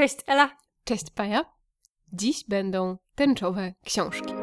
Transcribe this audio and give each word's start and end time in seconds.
Cześć 0.00 0.16
Ela. 0.26 0.56
Cześć 0.84 1.10
Paja. 1.14 1.44
Dziś 2.12 2.44
będą 2.48 2.96
tęczowe 3.14 3.74
książki. 3.84 4.39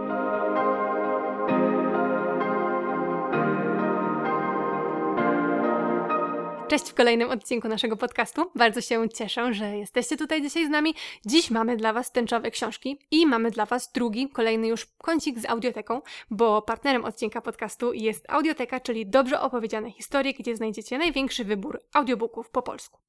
Cześć 6.78 6.90
w 6.90 6.94
kolejnym 6.94 7.29
odcinku 7.29 7.68
naszego 7.68 7.97
podcastu. 7.97 8.52
Bardzo 8.56 8.81
się 8.81 9.10
cieszę, 9.10 9.54
że 9.54 9.78
jesteście 9.78 10.18
tutaj 10.18 10.42
dzisiaj 10.42 10.66
z 10.66 10.70
nami. 10.70 10.96
Dziś 11.26 11.51
mamy 11.51 11.78
dla 11.78 11.94
Was 11.94 12.12
tęczowe 12.12 12.51
książki 12.51 13.00
i 13.12 13.26
mamy 13.26 13.51
dla 13.51 13.65
Was 13.65 13.92
drugi, 13.92 14.29
kolejny 14.29 14.68
już 14.68 14.86
kącik 14.86 15.40
z 15.40 15.46
audioteką, 15.46 16.02
bo 16.32 16.62
partnerem 16.62 17.05
odcinka 17.05 17.41
podcastu 17.41 17.94
jest 17.94 18.26
Audioteka, 18.30 18.80
czyli 18.80 19.08
dobrze 19.08 19.41
opowiedziane 19.41 19.91
historie, 19.91 20.34
gdzie 20.34 20.55
znajdziecie 20.55 20.98
największy 20.98 21.44
wybór 21.44 21.82
audiobooków 21.94 22.50
po 22.50 22.62
polsku. 22.62 23.00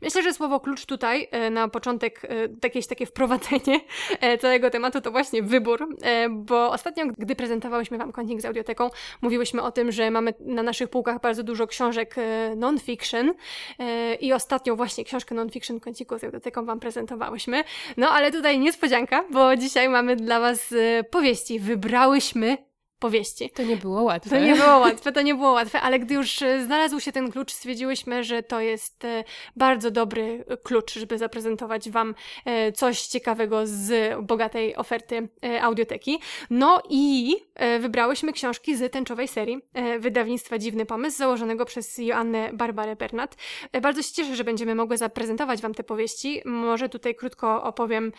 Myślę, 0.00 0.22
że 0.22 0.32
słowo 0.32 0.60
klucz 0.60 0.86
tutaj 0.86 1.28
e, 1.30 1.50
na 1.50 1.68
początek, 1.68 2.24
e, 2.24 2.28
jakieś 2.64 2.86
takie 2.86 3.06
wprowadzenie 3.06 3.80
e, 4.20 4.38
całego 4.38 4.70
tematu 4.70 5.00
to 5.00 5.10
właśnie 5.10 5.42
wybór, 5.42 5.88
bo 6.30 6.70
ostatnio, 6.70 7.06
gdy 7.18 7.36
prezentowałyśmy 7.36 7.98
Wam 7.98 8.12
kącik 8.12 8.40
z 8.40 8.44
audioteką, 8.44 8.90
mówiłyśmy 9.22 9.62
o 9.62 9.72
tym, 9.72 9.92
że 9.92 10.10
mamy 10.10 10.34
na 10.40 10.62
naszych 10.62 10.88
półkach 10.88 11.20
bardzo 11.20 11.42
dużo 11.42 11.66
książek 11.66 12.16
non-fiction, 12.56 13.15
fiction 13.16 13.34
e, 13.78 14.14
i 14.14 14.32
ostatnią 14.32 14.76
właśnie 14.76 15.04
książkę 15.04 15.34
non-fiction 15.34 15.80
kąciku 15.80 16.18
z 16.18 16.24
Eudoteką 16.24 16.64
Wam 16.64 16.80
prezentowałyśmy. 16.80 17.64
No 17.96 18.08
ale 18.08 18.32
tutaj 18.32 18.58
niespodzianka, 18.58 19.24
bo 19.30 19.56
dzisiaj 19.56 19.88
mamy 19.88 20.16
dla 20.16 20.40
Was 20.40 20.72
e, 20.72 21.04
powieści. 21.04 21.60
Wybrałyśmy 21.60 22.58
powieści. 22.98 23.50
To 23.50 23.62
nie 23.62 23.76
było 23.76 24.02
łatwe. 24.02 24.30
To 24.30 24.44
nie 24.44 24.54
było 24.54 24.78
łatwe, 24.78 25.12
to 25.12 25.22
nie 25.22 25.34
było 25.34 25.52
łatwe, 25.52 25.80
ale 25.80 25.98
gdy 25.98 26.14
już 26.14 26.42
e, 26.42 26.64
znalazł 26.64 27.00
się 27.00 27.12
ten 27.12 27.32
klucz, 27.32 27.52
stwierdziłyśmy, 27.52 28.24
że 28.24 28.42
to 28.42 28.60
jest 28.60 29.04
e, 29.04 29.24
bardzo 29.56 29.90
dobry 29.90 30.44
klucz, 30.62 30.94
żeby 30.94 31.18
zaprezentować 31.18 31.90
Wam 31.90 32.14
e, 32.44 32.72
coś 32.72 33.06
ciekawego 33.06 33.60
z 33.64 34.14
bogatej 34.26 34.76
oferty 34.76 35.28
audioteki. 35.60 36.18
No 36.50 36.82
i 36.90 37.36
wybrałyśmy 37.80 38.32
książki 38.32 38.76
z 38.76 38.92
tęczowej 38.92 39.28
serii 39.28 39.58
wydawnictwa 39.98 40.58
Dziwny 40.58 40.86
Pomysł, 40.86 41.18
założonego 41.18 41.64
przez 41.64 41.98
Joannę 41.98 42.50
Barbarę 42.52 42.96
Bernat. 42.96 43.36
Bardzo 43.82 44.02
się 44.02 44.12
cieszę, 44.12 44.36
że 44.36 44.44
będziemy 44.44 44.74
mogły 44.74 44.96
zaprezentować 44.96 45.62
Wam 45.62 45.74
te 45.74 45.84
powieści. 45.84 46.42
Może 46.44 46.88
tutaj 46.88 47.14
krótko 47.14 47.62
opowiem, 47.62 48.12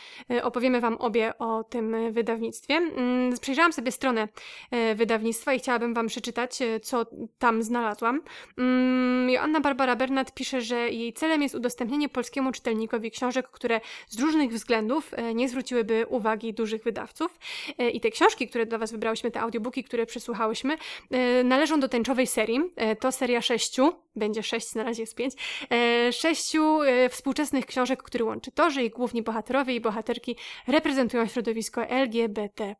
opowiemy 0.44 0.82
Wam 0.82 0.98
obie 0.98 1.34
o 1.40 1.64
tym 1.64 2.14
wydawnictwie. 2.14 2.76
Mm, 2.76 3.38
przejrzałam 3.40 3.73
sobie 3.73 3.92
stronę 3.92 4.28
E, 4.67 4.67
wydawnictwa 4.96 5.54
i 5.54 5.60
chciałabym 5.60 5.94
Wam 5.94 6.08
przeczytać, 6.08 6.62
e, 6.62 6.80
co 6.80 7.06
tam 7.40 7.64
znalazłam. 7.64 8.22
Mm, 8.58 9.30
Joanna 9.30 9.60
Barbara 9.60 9.96
Bernat 9.96 10.34
pisze, 10.34 10.62
że 10.62 10.90
jej 10.90 11.14
celem 11.14 11.42
jest 11.42 11.56
udostępnienie 11.56 12.10
polskiemu 12.10 12.52
czytelnikowi 12.52 13.12
książek, 13.12 13.50
które 13.52 13.82
z 14.08 14.20
różnych 14.20 14.52
względów 14.52 15.14
e, 15.14 15.34
nie 15.34 15.50
zwróciłyby 15.50 16.06
uwagi 16.10 16.54
dużych 16.54 16.84
wydawców. 16.84 17.40
I 17.94 18.02
te 18.02 18.12
książki, 18.12 18.48
które 18.48 18.66
dla 18.66 18.78
Was 18.78 18.92
wybrałyśmy, 18.92 19.32
te 19.32 19.42
audiobooki, 19.42 19.84
które 19.84 20.06
przesłuchałyśmy, 20.06 20.78
należą 21.44 21.80
do 21.80 21.90
tęczowej 21.90 22.28
serii. 22.28 22.60
To 23.00 23.12
seria 23.12 23.42
sześciu, 23.42 23.94
będzie 24.16 24.44
sześć, 24.44 24.76
na 24.76 24.84
razie 24.84 25.04
jest 25.04 25.16
pięć, 25.16 25.34
sześciu 26.12 26.80
współczesnych 27.10 27.66
książek, 27.66 28.04
które 28.04 28.26
łączy 28.26 28.52
to, 28.52 28.72
że 28.72 28.82
jej 28.82 28.90
główni 28.90 29.22
bohaterowie 29.22 29.76
i 29.76 29.82
bohaterki 29.82 30.36
reprezentują 30.68 31.28
środowisko 31.28 31.86
LGBT+. 31.86 32.76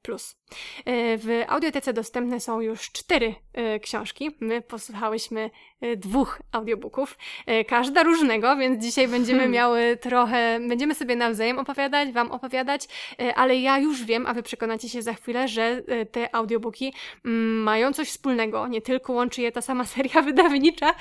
W 1.18 1.44
audiotece 1.78 1.94
dostępne 1.94 2.40
są 2.40 2.62
już 2.62 2.92
cztery 2.92 3.36
y, 3.76 3.80
książki. 3.80 4.32
My 4.40 4.62
posłuchałyśmy 4.62 5.50
y, 5.84 5.98
dwóch 5.98 6.42
audiobooków, 6.52 7.18
y, 7.50 7.66
każda 7.66 8.04
różnego, 8.04 8.56
więc 8.56 8.84
dzisiaj 8.84 9.08
będziemy 9.08 9.40
hmm. 9.40 9.52
miały 9.52 9.98
trochę, 10.02 10.60
będziemy 10.68 10.96
sobie 10.96 11.16
nawzajem 11.16 11.60
opowiadać, 11.60 12.12
Wam 12.12 12.32
opowiadać, 12.32 12.88
ale 13.36 13.56
ja 13.56 13.80
już 13.80 14.04
wiem, 14.04 14.28
a 14.28 14.34
Wy 14.34 14.44
przekonacie 14.44 14.90
się 14.90 15.02
za 15.02 15.14
chwilę, 15.14 15.48
że 15.48 15.84
te 16.12 16.36
audiobooki 16.36 16.94
mm, 17.26 17.64
mają 17.64 17.94
coś 17.94 18.10
wspólnego. 18.10 18.68
Nie 18.68 18.82
tylko 18.82 19.14
łączy 19.14 19.42
je 19.42 19.52
ta 19.52 19.62
sama 19.62 19.86
seria 19.96 20.22
wydawnicza, 20.22 20.94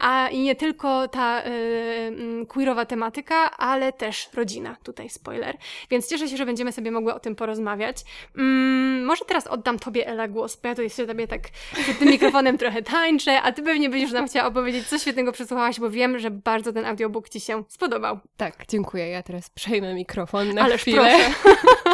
a 0.00 0.28
i 0.28 0.38
nie 0.38 0.54
tylko 0.54 1.08
ta 1.08 1.42
mm, 1.42 2.46
queerowa 2.46 2.84
tematyka, 2.84 3.50
ale 3.56 3.92
też 3.92 4.28
rodzina. 4.34 4.76
Tutaj 4.82 5.08
spoiler. 5.08 5.56
Więc 5.90 6.08
cieszę 6.08 6.28
się, 6.28 6.36
że 6.36 6.46
będziemy 6.46 6.72
sobie 6.72 6.90
mogły 6.90 7.14
o 7.14 7.20
tym 7.20 7.36
porozmawiać. 7.36 7.96
Mm, 8.36 9.04
może 9.06 9.24
teraz 9.24 9.46
oddam 9.46 9.78
Tobie 9.86 10.06
Ela, 10.06 10.28
głos, 10.28 10.56
bo 10.56 10.68
ja 10.68 10.74
tu 10.74 10.82
jeszcze 10.82 11.06
tobie 11.06 11.28
tak 11.28 11.40
przed 11.72 11.98
tym 11.98 12.08
mikrofonem 12.08 12.58
trochę 12.58 12.82
tańczę, 12.82 13.42
a 13.42 13.52
ty 13.52 13.62
pewnie 13.62 13.90
będziesz 13.90 14.12
nam 14.12 14.28
chciała 14.28 14.48
opowiedzieć, 14.48 14.88
co 14.88 14.98
świetnego 14.98 15.32
przesłuchałaś, 15.32 15.80
bo 15.80 15.90
wiem, 15.90 16.18
że 16.18 16.30
bardzo 16.30 16.72
ten 16.72 16.84
audiobook 16.84 17.28
ci 17.28 17.40
się 17.40 17.64
spodobał. 17.68 18.18
Tak, 18.36 18.64
dziękuję. 18.68 19.08
Ja 19.08 19.22
teraz 19.22 19.50
przejmę 19.50 19.94
mikrofon 19.94 20.54
na 20.54 20.62
Ależ 20.62 20.80
chwilę. 20.80 21.18
Proszę. 21.42 21.56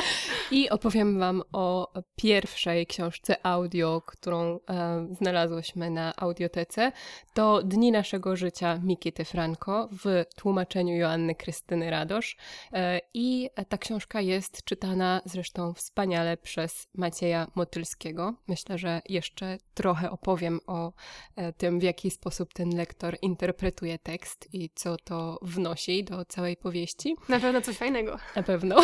I 0.50 0.70
opowiem 0.70 1.18
wam 1.18 1.42
o 1.52 1.92
pierwszej 2.16 2.86
książce 2.86 3.46
audio, 3.46 4.02
którą 4.06 4.60
e, 4.70 5.06
znalazłyśmy 5.10 5.90
na 5.90 6.16
audiotece. 6.16 6.92
To 7.34 7.62
Dni 7.62 7.92
naszego 7.92 8.36
życia 8.36 8.80
Mikity 8.82 9.24
Franco 9.24 9.88
w 10.04 10.24
tłumaczeniu 10.36 10.96
Joanny 10.96 11.34
Krystyny 11.34 11.90
Radosz. 11.90 12.36
E, 12.72 13.00
I 13.14 13.50
ta 13.68 13.78
książka 13.78 14.20
jest 14.20 14.64
czytana 14.64 15.20
zresztą 15.24 15.74
wspaniale 15.74 16.36
przez 16.36 16.88
Macieja 16.94 17.46
Motylskiego 17.54 18.34
Myślę, 18.48 18.78
że 18.78 19.02
jeszcze 19.08 19.58
trochę 19.74 20.10
opowiem 20.10 20.60
o 20.66 20.92
e, 21.36 21.52
tym, 21.52 21.80
w 21.80 21.82
jaki 21.82 22.10
sposób 22.10 22.54
ten 22.54 22.76
lektor 22.76 23.16
interpretuje 23.22 23.98
tekst 23.98 24.48
i 24.52 24.70
co 24.74 24.96
to 25.04 25.38
wnosi 25.42 26.04
do 26.04 26.24
całej 26.24 26.56
powieści. 26.56 27.16
Na 27.28 27.40
pewno 27.40 27.60
coś 27.60 27.76
fajnego. 27.76 28.18
Na 28.36 28.42
pewno. 28.42 28.76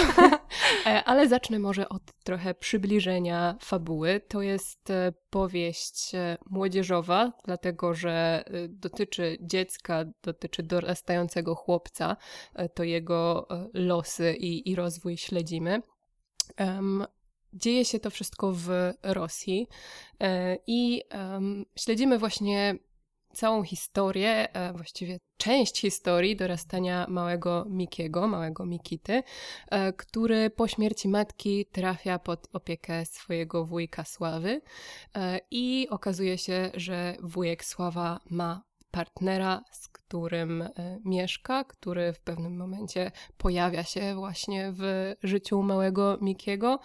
E, 1.09 1.11
ale 1.11 1.29
zacznę 1.29 1.59
może 1.59 1.89
od 1.89 2.03
trochę 2.25 2.55
przybliżenia 2.55 3.57
fabuły. 3.61 4.21
To 4.29 4.43
jest 4.43 4.91
e, 4.91 5.13
powieść 5.31 6.13
młodzieżowa, 6.51 7.33
dlatego 7.45 7.95
że 7.95 8.45
dotyczy 8.69 9.39
dziecka, 9.41 10.05
dotyczy 10.23 10.63
dorastającego 10.63 11.55
chłopca, 11.55 12.17
to 12.75 12.85
jego 12.85 13.49
losy 13.75 14.35
i, 14.35 14.71
i 14.71 14.75
rozwój 14.75 15.17
śledzimy. 15.17 15.83
Um, 16.61 17.07
Dzieje 17.53 17.85
się 17.85 18.01
to 18.01 18.11
wszystko 18.11 18.53
w 18.53 18.71
Rosji 19.03 19.67
e, 20.21 20.59
i 20.67 21.03
śledzimy 21.77 22.19
właśnie 22.19 22.79
całą 23.39 23.63
historię, 23.63 24.53
e, 24.53 24.73
właściwie 24.73 25.19
część 25.37 25.81
historii 25.81 26.37
dorastania 26.37 27.07
małego 27.09 27.67
Mikiego, 27.69 28.29
małego 28.29 28.67
Mikity, 28.67 29.23
e, 29.71 29.93
który 29.93 30.51
po 30.51 30.69
śmierci 30.69 31.09
matki 31.09 31.67
trafia 31.67 32.19
pod 32.19 32.49
opiekę 32.53 33.07
swojego 33.07 33.65
wujka 33.65 34.05
Sławy 34.05 34.61
i 35.51 35.87
okazuje 35.91 36.39
się, 36.39 36.71
że 36.75 37.17
wujek 37.23 37.65
Sława 37.65 38.21
ma 38.31 38.69
partnera, 38.91 39.63
z 39.71 39.89
którym 39.89 40.63
e, 40.63 40.73
mieszka, 41.05 41.65
który 41.65 42.13
w 42.13 42.21
pewnym 42.21 42.57
momencie 42.57 43.11
pojawia 43.37 43.85
się 43.85 44.15
właśnie 44.15 44.73
w 44.73 45.15
życiu 45.23 45.63
małego 45.63 46.19
Mikiego 46.21 46.79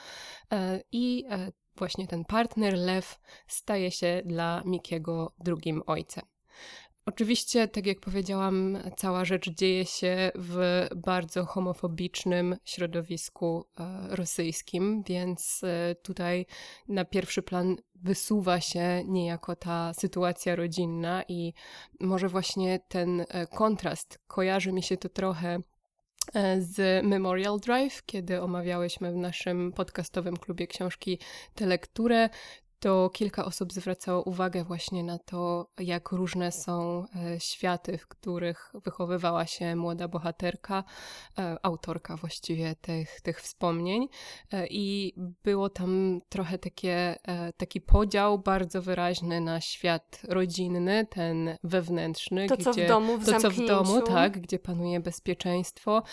e, 0.52 0.82
i 0.92 1.26
e, 1.30 1.52
właśnie 1.76 2.08
ten 2.08 2.26
partner, 2.26 2.74
Lew, 2.78 3.20
staje 3.48 3.92
się 3.92 4.22
dla 4.26 4.62
Mikiego 4.66 5.34
drugim 5.40 5.84
ojcem. 5.86 6.33
Oczywiście, 7.06 7.68
tak 7.68 7.86
jak 7.86 8.00
powiedziałam, 8.00 8.78
cała 8.98 9.26
rzecz 9.26 9.50
dzieje 9.50 9.86
się 9.86 10.32
w 10.36 10.88
bardzo 10.96 11.46
homofobicznym 11.46 12.56
środowisku 12.66 13.66
rosyjskim, 14.10 15.04
więc 15.08 15.62
tutaj 16.04 16.46
na 16.88 17.06
pierwszy 17.06 17.42
plan 17.42 17.76
wysuwa 18.04 18.62
się 18.62 19.04
niejako 19.06 19.56
ta 19.56 19.94
sytuacja 19.94 20.56
rodzinna 20.56 21.24
i 21.28 21.54
może 22.00 22.30
właśnie 22.30 22.80
ten 22.88 23.26
e, 23.30 23.48
kontrast. 23.48 24.20
Kojarzy 24.28 24.72
mi 24.72 24.84
się 24.84 24.98
to 24.98 25.10
trochę 25.10 25.60
e, 26.34 26.62
z 26.62 27.06
Memorial 27.06 27.60
Drive, 27.60 28.06
kiedy 28.06 28.42
omawiałyśmy 28.42 29.12
w 29.12 29.16
naszym 29.16 29.72
podcastowym 29.72 30.38
klubie 30.38 30.68
książki 30.68 31.20
tę 31.56 31.66
lekturę, 31.66 32.30
to 32.84 33.10
kilka 33.10 33.46
osób 33.46 33.74
zwracało 33.74 34.24
uwagę 34.24 34.64
właśnie 34.64 35.04
na 35.04 35.20
to, 35.20 35.68
jak 35.80 36.12
różne 36.12 36.52
są 36.52 37.06
e, 37.16 37.40
światy, 37.40 37.98
w 37.98 38.08
których 38.08 38.74
wychowywała 38.86 39.46
się 39.46 39.76
młoda 39.76 40.08
bohaterka, 40.08 40.84
e, 41.38 41.58
autorka 41.62 42.18
właściwie 42.18 42.76
tych, 42.76 43.22
tych 43.22 43.42
wspomnień. 43.42 44.08
E, 44.52 44.68
I 44.68 45.14
było 45.44 45.70
tam 45.70 46.22
trochę 46.30 46.58
takie, 46.58 47.16
taki 47.58 47.82
podział 47.82 48.40
bardzo 48.40 48.82
wyraźny 48.82 49.42
na 49.42 49.62
świat 49.62 50.22
rodzinny, 50.28 51.08
ten 51.10 51.58
wewnętrzny. 51.64 52.48
To, 52.48 52.56
gdzie, 52.56 52.64
co 52.64 52.74
w 52.74 52.88
domu, 52.88 53.18
w 53.18 53.26
To, 53.26 53.40
co 53.40 53.50
w 53.50 53.66
domu, 53.66 54.02
tak, 54.02 54.40
gdzie 54.40 54.60
panuje 54.60 55.00
bezpieczeństwo. 55.00 56.04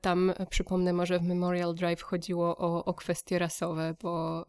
Tam, 0.00 0.32
przypomnę, 0.50 0.92
może 0.92 1.18
w 1.18 1.22
Memorial 1.22 1.74
Drive 1.74 2.02
chodziło 2.02 2.56
o, 2.56 2.84
o 2.84 2.94
kwestie 2.94 3.38
rasowe, 3.38 3.94
bo 4.02 4.44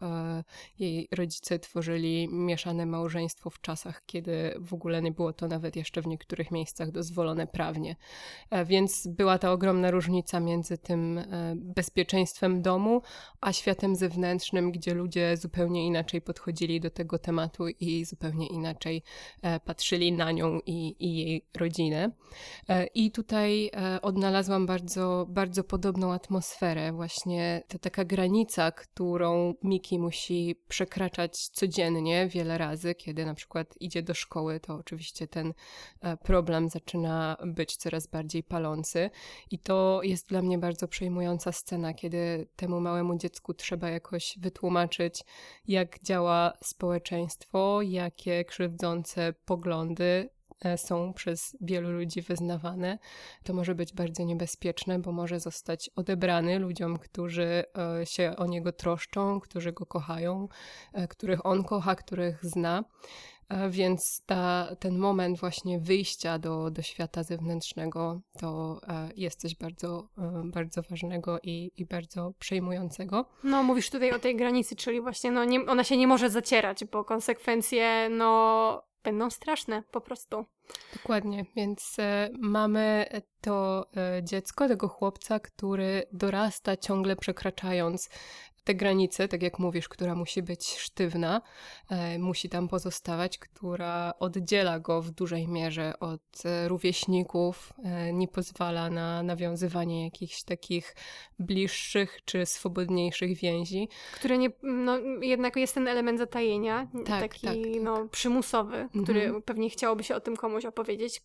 jej 0.80 1.08
rodzice 1.12 1.61
tworzyli 1.62 2.28
mieszane 2.32 2.86
małżeństwo 2.86 3.50
w 3.50 3.62
czasach, 3.62 4.06
kiedy 4.06 4.54
w 4.60 4.74
ogóle 4.74 5.02
nie 5.02 5.12
było 5.12 5.34
to 5.34 5.48
nawet 5.48 5.76
jeszcze 5.76 6.02
w 6.02 6.08
niektórych 6.08 6.52
miejscach 6.52 6.92
dozwolone 6.92 7.48
prawnie. 7.48 7.96
E, 8.50 8.66
więc 8.66 9.08
była 9.08 9.38
ta 9.38 9.52
ogromna 9.52 9.92
różnica 9.92 10.40
między 10.40 10.78
tym 10.78 11.18
e, 11.18 11.54
bezpieczeństwem 11.56 12.62
domu, 12.62 13.02
a 13.42 13.54
światem 13.54 13.96
zewnętrznym, 13.96 14.72
gdzie 14.72 14.94
ludzie 14.94 15.38
zupełnie 15.38 15.88
inaczej 15.88 16.22
podchodzili 16.22 16.80
do 16.80 16.90
tego 16.90 17.20
tematu 17.20 17.68
i 17.68 18.06
zupełnie 18.06 18.48
inaczej 18.48 19.04
e, 19.42 19.60
patrzyli 19.60 20.12
na 20.12 20.32
nią 20.32 20.60
i, 20.66 20.96
i 21.00 21.18
jej 21.18 21.46
rodzinę. 21.58 22.12
I 22.94 23.12
tutaj 23.12 23.72
odnalazłam 24.02 24.66
bardzo, 24.66 25.26
bardzo 25.30 25.64
podobną 25.64 26.14
atmosferę, 26.14 26.92
właśnie 26.92 27.64
ta 27.68 27.80
taka 27.80 28.06
granica, 28.06 28.72
którą 28.72 29.54
Miki 29.64 30.00
musi 30.00 30.56
przekraczać 30.68 31.50
codziennie 31.52 32.28
wiele 32.28 32.58
razy, 32.58 32.96
kiedy 32.96 33.26
na 33.26 33.34
przykład 33.34 33.76
idzie 33.80 34.04
do 34.04 34.14
szkoły, 34.14 34.60
to 34.60 34.76
oczywiście 34.76 35.28
ten 35.28 35.54
e, 36.02 36.18
problem 36.18 36.70
zaczyna 36.70 37.38
być 37.46 37.76
coraz 37.76 38.08
bardziej 38.08 38.44
palący. 38.44 39.10
I 39.52 39.60
to 39.60 40.00
jest 40.04 40.28
dla 40.28 40.42
mnie 40.42 40.58
bardzo 40.58 40.88
przejmująca 40.88 41.52
scena, 41.52 41.94
kiedy 41.94 42.48
temu 42.56 42.82
małemu 42.82 43.18
dziecku 43.18 43.54
trzeba 43.54 43.90
jakoś 43.90 44.38
wytłumaczyć, 44.40 45.24
jak 45.68 46.04
działa 46.04 46.54
społeczeństwo, 46.64 47.82
jakie 47.82 48.46
krzywdzące 48.46 49.34
poglądy 49.46 50.30
są 50.78 51.14
przez 51.14 51.58
wielu 51.62 51.92
ludzi 51.92 52.22
wyznawane, 52.22 53.00
to 53.44 53.54
może 53.54 53.76
być 53.76 53.94
bardzo 53.94 54.24
niebezpieczne, 54.24 55.00
bo 55.00 55.12
może 55.12 55.40
zostać 55.40 55.90
odebrany 55.96 56.60
ludziom, 56.60 57.00
którzy 57.00 57.64
e, 58.02 58.06
się 58.06 58.34
o 58.38 58.46
niego 58.46 58.72
troszczą, 58.72 59.40
którzy 59.40 59.72
go 59.72 59.86
kochają, 59.86 60.48
e, 60.94 61.08
których 61.08 61.46
on 61.46 61.64
kocha, 61.64 61.96
których 61.96 62.46
zna. 62.46 62.84
Więc 63.70 64.22
ta, 64.26 64.76
ten 64.80 64.98
moment 64.98 65.40
właśnie 65.40 65.80
wyjścia 65.80 66.40
do, 66.40 66.72
do 66.72 66.82
świata 66.82 67.24
zewnętrznego 67.24 68.22
to 68.40 68.80
jest 69.16 69.42
coś 69.42 69.56
bardzo, 69.56 70.08
bardzo 70.44 70.82
ważnego 70.90 71.40
i, 71.44 71.72
i 71.78 71.86
bardzo 71.86 72.34
przejmującego. 72.40 73.26
No, 73.44 73.64
mówisz 73.64 73.90
tutaj 73.90 74.12
o 74.12 74.20
tej 74.20 74.36
granicy, 74.36 74.76
czyli 74.76 75.02
właśnie 75.02 75.32
no, 75.32 75.46
nie, 75.46 75.66
ona 75.66 75.84
się 75.84 75.98
nie 75.98 76.08
może 76.08 76.30
zacierać, 76.30 76.86
bo 76.86 77.04
konsekwencje 77.04 78.10
no, 78.10 78.91
będą 79.04 79.30
straszne 79.30 79.84
po 79.92 80.02
prostu. 80.02 80.46
Dokładnie, 80.94 81.46
więc 81.56 81.96
e, 82.00 82.30
mamy 82.40 83.06
to 83.42 83.86
e, 83.98 84.24
dziecko, 84.24 84.68
tego 84.68 84.88
chłopca, 84.88 85.40
który 85.40 86.04
dorasta 86.12 86.78
ciągle 86.78 87.16
przekraczając 87.16 88.10
te 88.64 88.76
granice, 88.76 89.28
tak 89.28 89.44
jak 89.44 89.60
mówisz, 89.60 89.90
która 89.90 90.16
musi 90.16 90.44
być 90.44 90.78
sztywna, 90.78 91.42
e, 91.90 92.20
musi 92.20 92.50
tam 92.50 92.68
pozostawać, 92.68 93.38
która 93.38 94.14
oddziela 94.20 94.80
go 94.80 95.02
w 95.02 95.12
dużej 95.12 95.48
mierze 95.48 96.00
od 96.00 96.22
e, 96.46 96.68
rówieśników, 96.68 97.74
e, 97.84 98.14
nie 98.14 98.28
pozwala 98.28 98.90
na 98.90 99.24
nawiązywanie 99.24 100.04
jakichś 100.04 100.44
takich 100.44 100.96
bliższych 101.40 102.20
czy 102.26 102.46
swobodniejszych 102.46 103.38
więzi. 103.38 103.90
Które 104.14 104.38
nie, 104.38 104.50
no, 104.64 104.98
jednak 105.22 105.56
jest 105.56 105.74
ten 105.74 105.88
element 105.88 106.20
zatajenia, 106.20 106.88
tak, 107.06 107.22
taki 107.22 107.42
tak, 107.42 107.56
tak. 107.56 107.82
No, 107.82 108.08
przymusowy, 108.12 108.90
który 109.04 109.22
mhm. 109.24 109.42
pewnie 109.42 109.70
chciałoby 109.70 110.04
się 110.04 110.16
o 110.16 110.20
tym 110.20 110.38
komuś 110.38 110.66
opowiedzieć, 110.66 111.22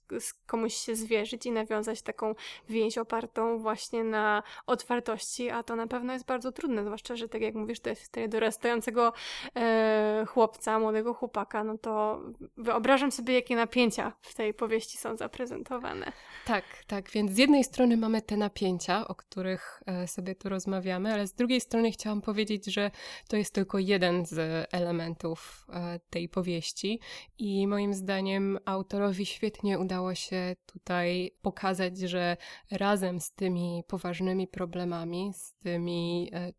komuś 0.46 0.74
się 0.74 0.96
zwierzyć 0.96 1.46
i 1.46 1.52
nawiązać 1.52 2.02
taką 2.02 2.34
więź 2.68 2.98
opartą 2.98 3.58
właśnie 3.58 4.04
na 4.04 4.42
otwartości, 4.66 5.50
a 5.50 5.62
to 5.62 5.76
na 5.76 5.86
pewno 5.86 6.12
jest 6.12 6.26
bardzo 6.26 6.52
trudne, 6.52 6.84
zwłaszcza, 6.84 7.16
że 7.16 7.25
że 7.26 7.30
tak 7.30 7.42
jak 7.42 7.54
mówisz, 7.54 7.80
to 7.80 7.90
jest 7.90 8.12
tego 8.12 8.28
dorastającego 8.28 9.12
e, 9.56 10.24
chłopca, 10.28 10.78
młodego 10.78 11.14
chłopaka, 11.14 11.64
no 11.64 11.78
to 11.78 12.20
wyobrażam 12.56 13.12
sobie, 13.12 13.34
jakie 13.34 13.56
napięcia 13.56 14.12
w 14.20 14.34
tej 14.34 14.54
powieści 14.54 14.98
są 14.98 15.16
zaprezentowane. 15.16 16.12
Tak, 16.46 16.64
tak, 16.86 17.10
więc 17.10 17.32
z 17.32 17.38
jednej 17.38 17.64
strony 17.64 17.96
mamy 17.96 18.22
te 18.22 18.36
napięcia, 18.36 19.08
o 19.08 19.14
których 19.14 19.82
e, 19.86 20.08
sobie 20.08 20.34
tu 20.34 20.48
rozmawiamy, 20.48 21.12
ale 21.12 21.26
z 21.26 21.34
drugiej 21.34 21.60
strony 21.60 21.90
chciałam 21.90 22.20
powiedzieć, 22.20 22.64
że 22.66 22.90
to 23.28 23.36
jest 23.36 23.54
tylko 23.54 23.78
jeden 23.78 24.26
z 24.26 24.68
elementów 24.72 25.66
e, 25.68 26.00
tej 26.10 26.28
powieści 26.28 27.00
i 27.38 27.66
moim 27.66 27.94
zdaniem 27.94 28.58
autorowi 28.64 29.26
świetnie 29.26 29.78
udało 29.78 30.14
się 30.14 30.56
tutaj 30.66 31.30
pokazać, 31.42 31.98
że 31.98 32.36
razem 32.70 33.20
z 33.20 33.32
tymi 33.32 33.82
poważnymi 33.88 34.48
problemami, 34.48 35.32
z 35.34 35.54
tymi 35.54 36.30
e, 36.32 36.52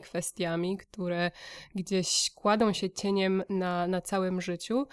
kwestiami, 0.00 0.76
które 0.76 1.30
gdzieś 1.74 2.30
kładą 2.34 2.72
się 2.72 2.90
cieniem 2.90 3.42
na, 3.48 3.86
na 3.86 4.00
całym 4.00 4.40
życiu, 4.40 4.86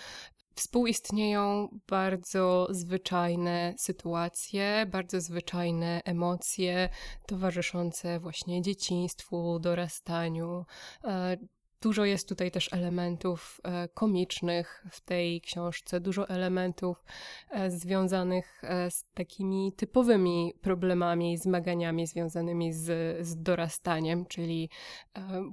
współistnieją 0.55 1.67
bardzo 1.87 2.67
zwyczajne 2.69 3.73
sytuacje, 3.77 4.85
bardzo 4.91 5.21
zwyczajne 5.21 6.01
emocje 6.05 6.89
towarzyszące 7.27 8.19
właśnie 8.19 8.61
dzieciństwu, 8.61 9.59
dorastaniu, 9.59 10.65
e, 11.03 11.37
Dużo 11.83 12.05
jest 12.05 12.29
tutaj 12.29 12.51
też 12.51 12.73
elementów 12.73 13.61
e, 13.63 13.87
komicznych 13.87 14.85
w 14.91 15.01
tej 15.01 15.41
książce, 15.41 15.99
dużo 15.99 16.29
elementów 16.29 17.05
e, 17.49 17.71
związanych 17.71 18.61
e, 18.63 18.91
z 18.91 19.05
takimi 19.13 19.73
typowymi 19.73 20.53
problemami, 20.61 21.37
zmaganiami 21.37 22.07
związanymi 22.07 22.73
z, 22.73 22.87
z 23.27 23.41
dorastaniem, 23.41 24.25
czyli 24.25 24.69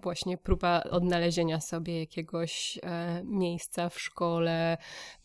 właśnie 0.02 0.38
próba 0.38 0.82
odnalezienia 0.82 1.60
sobie 1.60 2.00
jakiegoś 2.00 2.78
miejsca 3.24 3.88
w 3.88 4.00
szkole, 4.00 4.78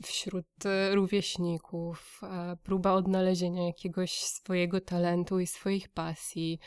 wśród 0.04 0.46
rówieśników, 0.92 2.22
próba 2.64 2.94
odnalezienia 2.94 3.66
jakiegoś 3.66 4.20
swojego 4.20 4.82
talentu 4.82 5.40
i 5.40 5.48
swoich 5.48 5.90
pasji, 5.90 6.60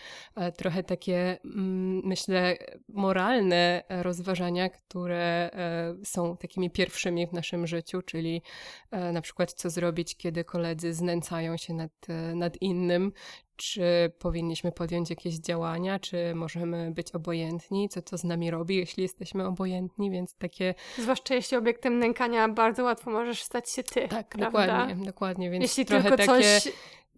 trochę 0.57 0.83
takie, 0.83 1.39
mm, 1.45 2.01
myślę, 2.05 2.57
moralne 2.89 3.83
rozwiązania 3.89 4.28
rozważania, 4.29 4.69
które 4.69 5.51
e, 5.53 5.95
są 6.05 6.37
takimi 6.37 6.71
pierwszymi 6.71 7.27
w 7.27 7.33
naszym 7.33 7.67
życiu, 7.67 8.03
czyli 8.03 8.43
e, 8.91 9.13
na 9.13 9.21
przykład 9.21 9.53
co 9.53 9.71
zrobić, 9.71 10.17
kiedy 10.17 10.45
koledzy 10.45 10.93
znęcają 10.93 11.57
się 11.57 11.75
nad, 11.75 11.91
e, 12.09 12.35
nad 12.35 12.63
innym, 12.63 13.13
czy 13.57 14.13
powinniśmy 14.19 14.73
podjąć 14.73 15.11
jakieś 15.11 15.35
działania, 15.35 15.99
czy 15.99 16.35
możemy 16.35 16.91
być 16.91 17.13
obojętni, 17.13 17.89
co 17.89 18.03
to 18.03 18.19
z 18.19 18.25
nami 18.25 18.51
robi, 18.51 18.77
jeśli 18.77 19.03
jesteśmy 19.03 19.47
obojętni, 19.47 20.11
więc 20.11 20.35
takie... 20.35 20.75
Zwłaszcza 20.99 21.35
jeśli 21.35 21.57
obiektem 21.57 21.99
nękania 21.99 22.49
bardzo 22.49 22.85
łatwo 22.85 23.11
możesz 23.11 23.43
stać 23.43 23.71
się 23.71 23.83
ty, 23.83 24.09
Tak, 24.09 24.29
prawda? 24.29 24.47
dokładnie, 24.47 25.05
dokładnie, 25.07 25.51
więc 25.51 25.63
jeśli 25.63 25.85
trochę 25.85 26.11
takie... 26.11 26.27
coś 26.27 26.73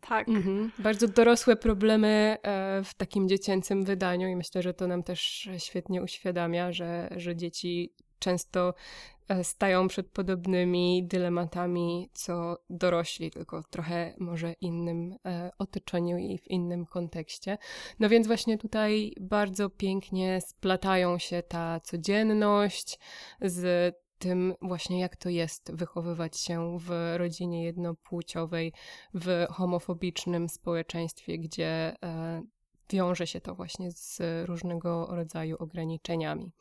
tak. 0.08 0.28
Mhm. 0.28 0.72
Bardzo 0.78 1.08
dorosłe 1.08 1.56
problemy 1.56 2.36
e, 2.42 2.84
w 2.84 2.94
takim 2.94 3.28
dziecięcym 3.28 3.84
wydaniu 3.84 4.28
i 4.28 4.36
myślę, 4.36 4.62
że 4.62 4.74
to 4.74 4.86
nam 4.86 5.02
też 5.02 5.48
świetnie 5.58 6.02
uświadamia, 6.02 6.72
że, 6.72 7.08
że 7.16 7.36
dzieci 7.36 7.92
często 8.18 8.74
e, 9.28 9.44
stają 9.44 9.88
przed 9.88 10.10
podobnymi 10.10 11.04
dylematami, 11.06 12.10
co 12.12 12.58
dorośli, 12.70 13.30
tylko 13.30 13.62
trochę 13.70 14.14
może 14.18 14.52
innym 14.52 15.16
e, 15.26 15.50
otoczeniu 15.58 16.18
i 16.18 16.38
w 16.38 16.48
innym 16.48 16.86
kontekście. 16.86 17.58
No 18.00 18.08
więc 18.08 18.26
właśnie 18.26 18.58
tutaj 18.58 19.12
bardzo 19.20 19.70
pięknie 19.70 20.40
splatają 20.40 21.18
się 21.18 21.42
ta 21.42 21.80
codzienność 21.80 22.98
z 23.42 23.94
tym 24.20 24.54
właśnie, 24.62 25.00
jak 25.00 25.16
to 25.16 25.28
jest 25.28 25.72
wychowywać 25.74 26.38
się 26.38 26.78
w 26.78 27.14
rodzinie 27.16 27.64
jednopłciowej, 27.64 28.72
w 29.14 29.46
homofobicznym 29.50 30.48
społeczeństwie, 30.48 31.38
gdzie 31.38 31.96
e, 32.04 32.42
wiąże 32.90 33.26
się 33.26 33.40
to 33.40 33.54
właśnie 33.54 33.92
z 33.92 34.18
różnego 34.48 35.06
rodzaju 35.10 35.56
ograniczeniami. 35.58 36.52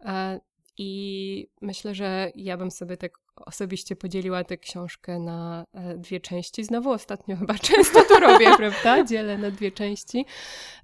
E, 0.00 0.40
I 0.78 1.48
myślę, 1.60 1.94
że 1.94 2.32
ja 2.34 2.56
bym 2.56 2.70
sobie 2.70 2.96
tak 2.96 3.25
osobiście 3.46 3.96
podzieliła 3.96 4.44
tę 4.44 4.56
książkę 4.56 5.18
na 5.18 5.64
e, 5.72 5.96
dwie 5.98 6.20
części. 6.20 6.64
Znowu 6.64 6.90
ostatnio 6.90 7.36
chyba 7.40 7.54
często 7.54 8.02
to 8.02 8.20
robię, 8.20 8.56
prawda? 8.56 9.04
Dzielę 9.04 9.38
na 9.38 9.50
dwie 9.50 9.72
części. 9.72 10.26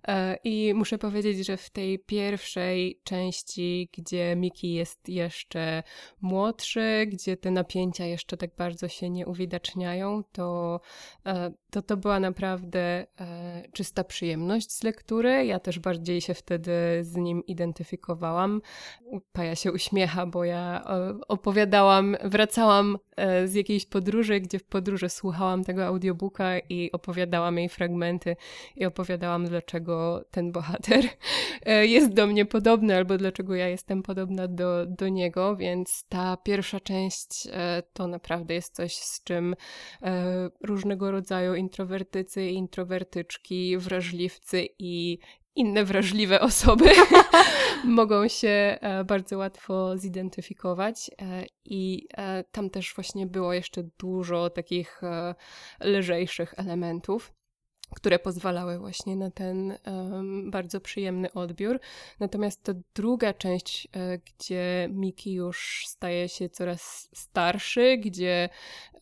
E, 0.09 0.39
I 0.45 0.75
muszę 0.75 0.99
powiedzieć, 0.99 1.47
że 1.47 1.57
w 1.57 1.71
tej 1.71 1.99
pierwszej 1.99 3.01
części, 3.05 3.89
gdzie 3.99 4.37
Miki 4.37 4.73
jest 4.75 5.09
jeszcze 5.09 5.83
młodszy, 6.21 7.07
gdzie 7.07 7.37
te 7.37 7.51
napięcia 7.51 8.05
jeszcze 8.05 8.37
tak 8.37 8.51
bardzo 8.57 8.89
się 8.89 9.11
nie 9.11 9.27
uwidaczniają, 9.27 10.23
to 10.33 10.81
e, 11.27 11.53
to, 11.73 11.83
to 11.83 11.97
była 11.97 12.21
naprawdę 12.21 13.07
czysta 13.73 14.05
przyjemność 14.05 14.73
z 14.73 14.83
lektury. 14.83 15.47
Ja 15.47 15.61
też 15.61 15.79
bardziej 15.79 16.21
się 16.21 16.35
wtedy 16.35 16.73
z 17.01 17.17
nim 17.17 17.47
identyfikowałam. 17.47 18.63
Paja 19.33 19.55
się 19.55 19.73
uśmiecha, 19.73 20.27
bo 20.27 20.45
ja 20.45 20.85
opowiadałam 21.29 22.17
wracałam 22.25 22.99
e, 23.17 23.49
z 23.49 23.55
jakiejś 23.55 23.87
podróży, 23.87 24.41
gdzie 24.41 24.59
w 24.59 24.65
podróży 24.65 25.09
słuchałam 25.09 25.65
tego 25.65 25.87
audiobooka 25.87 26.59
i 26.59 26.93
opowiadałam 26.93 27.59
jej 27.59 27.69
fragmenty 27.69 28.37
i 28.77 28.87
opowiadałam, 28.87 29.47
dlaczego 29.47 29.73
dlaczego 29.73 30.25
ten 30.31 30.53
bohater 30.53 31.05
e, 31.67 31.87
jest 31.87 32.13
do 32.13 32.27
mnie 32.27 32.45
podobny, 32.45 32.97
albo 32.97 33.17
dlaczego 33.19 33.55
ja 33.55 33.69
jestem 33.69 34.03
podobna 34.03 34.49
do, 34.49 34.87
do 34.87 35.09
niego, 35.09 35.57
więc 35.57 36.05
ta 36.09 36.37
pierwsza 36.37 36.81
część 36.81 37.49
e, 37.53 37.83
to 37.93 38.07
naprawdę 38.07 38.55
jest 38.55 38.75
coś, 38.75 38.97
z 38.97 39.25
czym 39.25 39.57
e, 40.03 40.51
różnego 40.61 41.11
rodzaju 41.11 41.55
introwertycy 41.63 42.47
introwertyczki, 42.47 43.79
wrażliwcy 43.79 44.69
i 44.79 45.19
inne 45.55 45.85
wrażliwe 45.85 46.41
osoby 46.51 46.91
mogą 47.85 48.29
się 48.29 48.79
bardzo 49.07 49.39
łatwo 49.39 49.99
zidentyfikować. 49.99 51.11
I 51.65 52.09
tam 52.53 52.71
też 52.71 52.95
właśnie 52.95 53.27
było 53.27 53.53
jeszcze 53.53 53.83
dużo 53.99 54.51
takich 54.51 55.01
lżejszych 55.85 56.55
elementów 56.57 57.33
które 57.95 58.19
pozwalały 58.19 58.79
właśnie 58.79 59.17
na 59.17 59.31
ten 59.31 59.79
um, 59.87 60.51
bardzo 60.51 60.81
przyjemny 60.81 61.33
odbiór. 61.33 61.81
Natomiast 62.21 62.63
ta 62.63 62.73
druga 62.95 63.35
część, 63.35 63.89
e, 63.93 64.19
gdzie 64.19 64.89
Miki 64.91 65.33
już 65.33 65.85
staje 65.87 66.29
się 66.29 66.49
coraz 66.49 67.09
starszy, 67.15 67.97
gdzie 67.97 68.49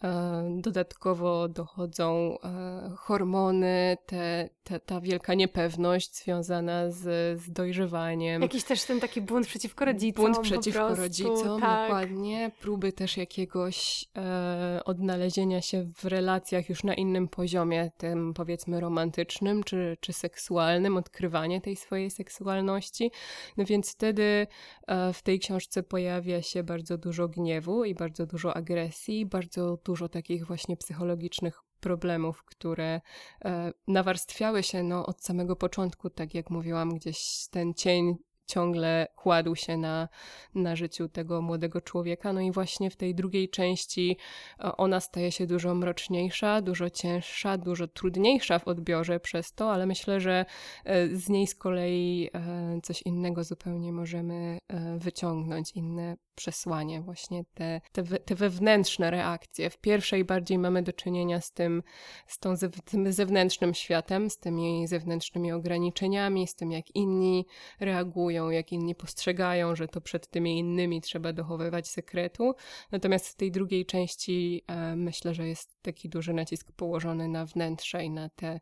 e, 0.02 0.59
dodatkowo 0.59 1.49
dochodzą 1.49 2.38
e, 2.44 2.90
hormony, 2.97 3.97
te, 4.06 4.49
te, 4.64 4.80
ta 4.80 5.00
wielka 5.00 5.35
niepewność 5.35 6.16
związana 6.16 6.90
z, 6.90 7.00
z 7.40 7.52
dojrzewaniem. 7.52 8.42
Jakiś 8.42 8.64
też 8.64 8.85
ten 8.85 9.00
taki 9.00 9.20
bunt 9.20 9.47
przeciwko 9.47 9.85
rodzicom. 9.85 10.25
Bunt 10.25 10.40
przeciwko 10.40 10.87
prostu, 10.87 11.02
rodzicom, 11.02 11.61
tak. 11.61 11.88
dokładnie. 11.88 12.50
Próby 12.61 12.92
też 12.92 13.16
jakiegoś 13.16 14.04
e, 14.16 14.80
odnalezienia 14.85 15.62
się 15.62 15.87
w 15.97 16.04
relacjach 16.04 16.68
już 16.68 16.85
na 16.85 16.94
innym 16.94 17.28
poziomie, 17.28 17.90
tym 17.97 18.35
powiedzmy 18.35 18.79
romantycznym 18.80 19.64
czy, 19.64 19.96
czy 20.00 20.12
seksualnym, 20.12 20.96
odkrywanie 20.96 21.60
tej 21.60 21.76
swojej 21.76 22.10
seksualności. 22.10 23.10
No 23.56 23.64
więc 23.64 23.92
wtedy 23.92 24.46
e, 24.87 25.12
w 25.12 25.22
tej 25.22 25.38
książce 25.38 25.82
pojawia 25.82 26.42
się 26.42 26.62
bardzo 26.62 26.99
dużo 26.99 27.28
gniewu 27.28 27.84
i 27.84 27.94
bardzo 27.94 28.26
dużo 28.26 28.56
agresji, 28.56 29.26
bardzo 29.26 29.78
dużo 29.84 30.08
takich 30.08 30.46
właśnie 30.46 30.76
psychologicznych 30.76 31.60
problemów, 31.80 32.44
które 32.44 33.00
e, 33.44 33.72
nawarstwiały 33.88 34.62
się 34.62 34.82
no, 34.82 35.06
od 35.06 35.25
samego 35.25 35.56
początku, 35.56 36.10
tak 36.10 36.34
jak 36.34 36.50
mówiłam, 36.50 36.94
gdzieś 36.94 37.46
ten 37.50 37.75
cień 37.75 38.16
ciągle 38.50 39.07
kładł 39.16 39.54
się 39.54 39.76
na, 39.76 40.09
na 40.54 40.76
życiu 40.76 41.09
tego 41.09 41.42
młodego 41.42 41.80
człowieka. 41.80 42.33
No 42.33 42.40
i 42.40 42.52
właśnie 42.52 42.90
w 42.90 42.97
tej 42.97 43.14
drugiej 43.14 43.49
części 43.49 44.16
e, 44.59 44.76
ona 44.76 45.00
staje 45.00 45.33
się 45.33 45.47
dużo 45.47 45.75
mroczniejsza, 45.75 46.61
dużo 46.61 46.90
cięższa, 46.90 47.59
dużo 47.59 47.88
trudniejsza 47.88 48.59
w 48.59 48.69
odbiorze 48.69 49.21
przez 49.21 49.52
to, 49.52 49.73
ale 49.73 49.87
myślę, 49.87 50.21
że 50.21 50.45
e, 50.85 51.09
z 51.09 51.28
niej 51.28 51.47
z 51.47 51.54
kolei 51.54 52.30
e, 52.35 52.80
coś 52.83 53.02
innego 53.02 53.45
zupełnie 53.45 53.92
możemy 53.92 54.59
wyciągnąć, 54.99 55.73
inne 55.73 56.16
przesłanie, 56.40 57.00
właśnie 57.00 57.44
te, 57.54 57.80
te, 57.92 58.02
te 58.02 58.35
wewnętrzne 58.35 59.11
reakcje. 59.11 59.70
W 59.70 59.78
pierwszej 59.78 60.25
bardziej 60.25 60.59
mamy 60.59 60.82
do 60.82 60.92
czynienia 60.92 61.40
z 61.40 61.52
tym, 61.52 61.82
z 62.26 62.38
tą, 62.38 62.54
tym 62.85 63.12
zewnętrznym 63.12 63.75
światem, 63.75 64.30
z 64.30 64.38
tymi 64.38 64.87
zewnętrznymi 64.88 65.52
ograniczeniami, 65.52 66.47
z 66.47 66.54
tym 66.54 66.73
jak 66.73 66.90
inni 66.94 67.47
reagują, 67.80 68.50
jak 68.50 68.73
inni 68.73 68.94
postrzegają, 68.94 69.76
że 69.76 69.88
to 69.88 70.00
przed 70.00 70.30
tymi 70.30 70.59
innymi 70.59 71.00
trzeba 71.00 71.32
dochowywać 71.32 71.88
sekretu. 71.88 72.54
Natomiast 72.92 73.28
w 73.28 73.37
tej 73.37 73.50
drugiej 73.50 73.87
części 73.87 74.62
e, 74.66 74.97
myślę, 74.97 75.35
że 75.35 75.49
jest 75.49 75.82
taki 75.82 76.09
duży 76.09 76.32
nacisk 76.32 76.73
położony 76.73 77.28
na 77.28 77.47
wnętrze 77.47 78.04
i 78.04 78.11
na 78.11 78.28
te 78.28 78.61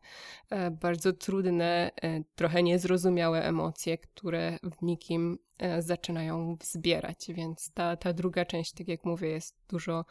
e, 0.49 0.71
bardzo 0.71 1.13
trudne, 1.13 1.91
e, 2.01 2.23
trochę 2.35 2.63
niezrozumiałe 2.63 3.43
emocje, 3.43 3.97
które 3.97 4.59
w 4.63 4.81
nikim 4.81 5.39
zaczynają 5.79 6.55
wzbierać, 6.55 7.25
więc 7.29 7.71
ta, 7.73 7.97
ta 7.97 8.13
druga 8.13 8.45
część, 8.45 8.73
tak 8.73 8.87
jak 8.87 9.05
mówię, 9.05 9.29
jest 9.29 9.55
dużo 9.69 10.05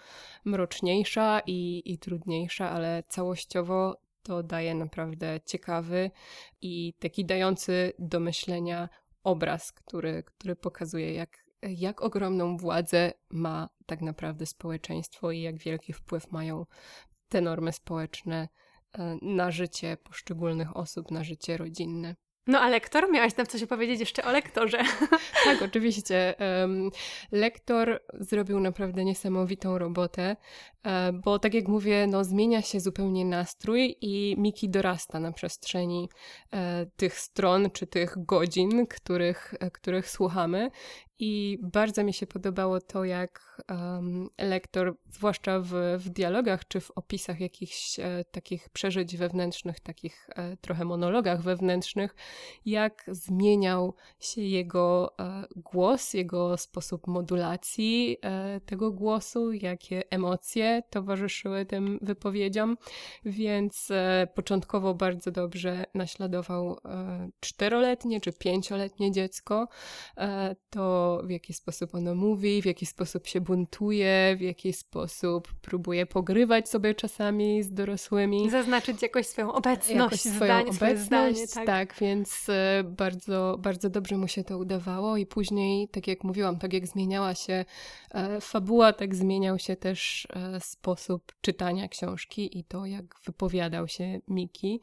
mroczniejsza 0.44 1.40
i, 1.46 1.82
i 1.84 1.98
trudniejsza, 1.98 2.70
ale 2.70 3.02
całościowo 3.08 3.96
to 4.22 4.42
daje 4.42 4.74
naprawdę 4.74 5.40
ciekawy 5.46 6.10
i 6.60 6.94
taki 6.98 7.24
dający 7.24 7.92
do 7.98 8.20
myślenia 8.20 8.88
obraz, 9.22 9.72
który, 9.72 10.22
który 10.22 10.56
pokazuje, 10.56 11.14
jak, 11.14 11.44
jak 11.62 12.02
ogromną 12.02 12.56
władzę 12.56 13.12
ma 13.30 13.68
tak 13.86 14.00
naprawdę 14.00 14.46
społeczeństwo 14.46 15.30
i 15.30 15.40
jak 15.40 15.58
wielki 15.58 15.92
wpływ 15.92 16.32
mają 16.32 16.66
te 17.28 17.40
normy 17.40 17.72
społeczne 17.72 18.48
e, 18.92 19.18
na 19.22 19.50
życie 19.50 19.96
poszczególnych 19.96 20.76
osób, 20.76 21.10
na 21.10 21.24
życie 21.24 21.56
rodzinne. 21.56 22.16
No 22.48 22.60
a 22.60 22.68
lektor? 22.68 23.10
Miałaś 23.12 23.36
nam 23.36 23.46
coś 23.46 23.62
opowiedzieć 23.62 24.00
jeszcze 24.00 24.24
o 24.24 24.32
lektorze. 24.32 24.78
tak, 25.44 25.62
oczywiście. 25.62 26.34
lektor 27.32 28.00
zrobił 28.12 28.60
naprawdę 28.60 29.04
niesamowitą 29.04 29.78
robotę, 29.78 30.36
e, 30.82 31.12
bo 31.12 31.38
tak 31.38 31.54
jak 31.54 31.68
mówię, 31.68 32.06
no, 32.06 32.24
zmienia 32.24 32.62
się 32.62 32.80
zupełnie 32.80 33.24
nastrój 33.24 33.96
i 34.00 34.34
Miki 34.38 34.68
dorasta 34.68 35.20
na 35.20 35.32
przestrzeni 35.32 36.08
e, 36.52 36.86
tych 36.96 37.18
stron 37.18 37.70
czy 37.70 37.86
tych 37.86 38.24
godzin, 38.24 38.86
których, 38.86 39.54
e, 39.60 39.70
których 39.70 40.10
słuchamy. 40.10 40.70
I 41.20 41.58
bardzo 41.62 42.04
mi 42.04 42.12
się 42.12 42.26
podobało 42.26 42.80
to, 42.80 43.04
jak 43.04 43.62
um, 43.70 44.28
lektor, 44.38 44.96
zwłaszcza 45.10 45.60
w, 45.60 45.72
w 45.98 46.08
dialogach 46.08 46.68
czy 46.68 46.80
w 46.80 46.90
opisach 46.90 47.40
jakichś 47.40 48.00
e, 48.00 48.24
takich 48.30 48.68
przeżyć 48.68 49.16
wewnętrznych, 49.16 49.80
takich 49.80 50.30
e, 50.30 50.56
trochę 50.56 50.84
monologach 50.84 51.42
wewnętrznych, 51.42 52.14
jak 52.66 53.04
zmieniał 53.08 53.94
się 54.20 54.42
jego 54.42 55.14
e, 55.18 55.44
głos, 55.56 56.14
jego 56.14 56.56
sposób 56.56 57.06
modulacji 57.06 58.16
e, 58.22 58.60
tego 58.60 58.90
głosu, 58.90 59.52
jakie 59.52 60.02
emocje 60.10 60.82
towarzyszyły 60.90 61.66
tym 61.66 61.98
wypowiedziom. 62.02 62.76
Więc 63.24 63.90
e, 63.90 64.28
początkowo 64.34 64.94
bardzo 64.94 65.30
dobrze 65.30 65.84
naśladował 65.94 66.78
e, 66.84 67.30
czteroletnie 67.40 68.20
czy 68.20 68.32
pięcioletnie 68.32 69.12
dziecko. 69.12 69.68
to 70.70 70.97
w 71.22 71.30
jaki 71.30 71.52
sposób 71.54 71.94
ono 71.94 72.14
mówi, 72.14 72.62
w 72.62 72.64
jaki 72.64 72.86
sposób 72.86 73.26
się 73.26 73.40
buntuje, 73.40 74.36
w 74.38 74.40
jaki 74.40 74.72
sposób 74.72 75.48
próbuje 75.62 76.06
pogrywać 76.06 76.68
sobie 76.68 76.94
czasami 76.94 77.62
z 77.62 77.72
dorosłymi. 77.72 78.50
Zaznaczyć 78.50 79.02
jakoś 79.02 79.26
swoją 79.26 79.52
obecność, 79.52 79.88
jakoś 79.90 80.20
swoją 80.20 80.38
zdanie, 80.38 80.70
obecność, 80.70 81.38
zdanie, 81.38 81.66
tak. 81.66 81.66
tak, 81.66 82.00
więc 82.00 82.48
e, 82.48 82.84
bardzo, 82.84 83.56
bardzo 83.60 83.90
dobrze 83.90 84.16
mu 84.16 84.28
się 84.28 84.44
to 84.44 84.58
udawało 84.58 85.16
i 85.16 85.26
później, 85.26 85.88
tak 85.88 86.08
jak 86.08 86.24
mówiłam, 86.24 86.58
tak 86.58 86.72
jak 86.72 86.86
zmieniała 86.86 87.34
się 87.34 87.64
e, 88.10 88.40
fabuła, 88.40 88.92
tak 88.92 89.14
zmieniał 89.14 89.58
się 89.58 89.76
też 89.76 90.28
e, 90.30 90.60
sposób 90.60 91.32
czytania 91.40 91.88
książki 91.88 92.58
i 92.58 92.64
to, 92.64 92.86
jak 92.86 93.04
wypowiadał 93.24 93.88
się 93.88 94.20
Miki 94.28 94.80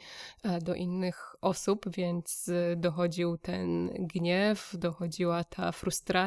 do 0.62 0.76
innych 0.76 1.36
osób, 1.42 1.86
więc 1.90 2.52
dochodził 2.76 3.38
ten 3.38 3.90
gniew, 4.00 4.76
dochodziła 4.80 5.44
ta 5.44 5.72
frustracja, 5.72 6.25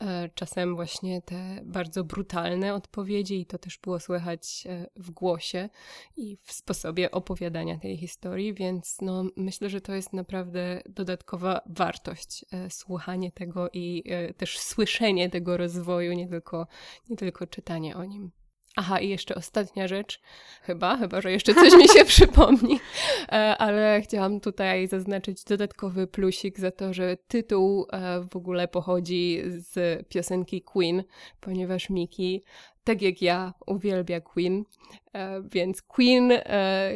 e, 0.00 0.28
czasem 0.34 0.76
właśnie 0.76 1.22
te 1.22 1.60
bardzo 1.64 2.04
brutalne 2.04 2.74
odpowiedzi, 2.74 3.40
i 3.40 3.46
to 3.46 3.58
też 3.58 3.78
było 3.78 4.00
słychać 4.00 4.64
e, 4.66 4.86
w 4.96 5.10
głosie 5.10 5.68
i 6.16 6.36
w 6.36 6.52
sposobie 6.52 7.10
opowiadania 7.10 7.78
tej 7.78 7.96
historii, 7.96 8.54
więc 8.54 8.96
no, 9.00 9.24
myślę, 9.36 9.70
że 9.70 9.80
to 9.80 9.94
jest 9.94 10.12
naprawdę 10.12 10.82
dodatkowa 10.88 11.60
wartość, 11.66 12.44
e, 12.52 12.70
słuchanie 12.70 13.32
tego 13.32 13.68
i 13.72 14.04
też 14.36 14.58
słyszenie 14.58 15.30
tego 15.30 15.56
rozwoju, 15.56 16.12
nie 16.12 16.28
tylko, 16.28 16.66
nie 17.10 17.16
tylko 17.16 17.46
czytanie 17.46 17.96
o 17.96 18.04
nim. 18.04 18.37
Aha, 18.80 19.00
i 19.00 19.08
jeszcze 19.08 19.34
ostatnia 19.34 19.88
rzecz, 19.88 20.20
chyba, 20.62 20.96
chyba, 20.96 21.20
że 21.20 21.32
jeszcze 21.32 21.54
coś 21.54 21.74
mi 21.74 21.88
się 21.88 22.04
przypomni, 22.14 22.80
e, 23.28 23.32
ale 23.58 24.00
chciałam 24.00 24.40
tutaj 24.40 24.88
zaznaczyć 24.88 25.44
dodatkowy 25.44 26.06
plusik 26.06 26.60
za 26.60 26.70
to, 26.70 26.94
że 26.94 27.16
tytuł 27.28 27.86
e, 27.92 28.20
w 28.30 28.36
ogóle 28.36 28.68
pochodzi 28.68 29.42
z 29.46 30.06
piosenki 30.08 30.62
Queen, 30.62 31.02
ponieważ 31.40 31.90
Miki, 31.90 32.44
tak 32.84 33.02
jak 33.02 33.22
ja, 33.22 33.54
uwielbia 33.66 34.20
Queen, 34.20 34.64
e, 35.12 35.42
więc 35.42 35.82
Queen 35.82 36.32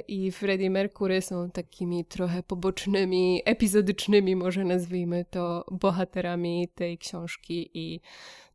i 0.08 0.32
Freddie 0.32 0.70
Mercury 0.70 1.22
są 1.22 1.50
takimi 1.50 2.04
trochę 2.04 2.42
pobocznymi, 2.42 3.42
epizodycznymi, 3.44 4.36
może 4.36 4.64
nazwijmy 4.64 5.24
to, 5.30 5.64
bohaterami 5.70 6.68
tej 6.74 6.98
książki 6.98 7.70
i 7.74 8.00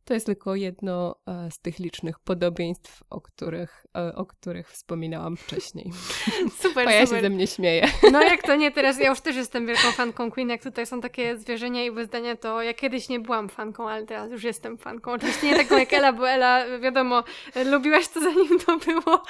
To 0.08 0.14
jest 0.14 0.26
tylko 0.26 0.54
jedno 0.54 1.16
e, 1.26 1.50
z 1.50 1.58
tych 1.58 1.78
licznych 1.78 2.18
podobieństw, 2.18 3.02
o 3.10 3.20
których, 3.20 3.86
e, 3.96 4.14
o 4.14 4.26
których 4.26 4.70
wspominałam 4.70 5.36
wcześniej. 5.36 5.90
Super, 6.62 6.84
Bo 6.84 6.90
ja 6.90 7.06
super. 7.06 7.18
się 7.18 7.22
ze 7.22 7.30
mnie 7.30 7.46
śmieję. 7.46 7.88
No 8.12 8.22
jak 8.22 8.42
to 8.42 8.56
nie, 8.56 8.70
teraz 8.70 9.00
ja 9.00 9.08
już 9.08 9.20
też 9.20 9.36
jestem 9.36 9.66
wielką 9.66 9.92
fanką 9.92 10.30
Queen, 10.30 10.48
jak 10.48 10.62
tutaj 10.62 10.86
są 10.86 11.00
takie 11.00 11.36
zwierzenia 11.36 11.84
i 11.84 11.90
wyzdania, 11.90 12.36
to 12.36 12.62
ja 12.62 12.74
kiedyś 12.74 13.08
nie 13.08 13.20
byłam 13.20 13.48
fanką, 13.48 13.88
ale 13.88 14.06
teraz 14.06 14.30
już 14.30 14.44
jestem 14.44 14.78
fanką. 14.78 15.12
Oczywiście 15.12 15.46
nie 15.46 15.56
taką 15.56 15.78
jak 15.78 15.92
Ela, 15.92 16.12
bo 16.12 16.28
Ela, 16.28 16.78
wiadomo, 16.78 17.24
lubiłaś 17.64 18.08
to 18.08 18.20
zanim 18.20 18.58
to 18.66 18.78
było 18.78 19.22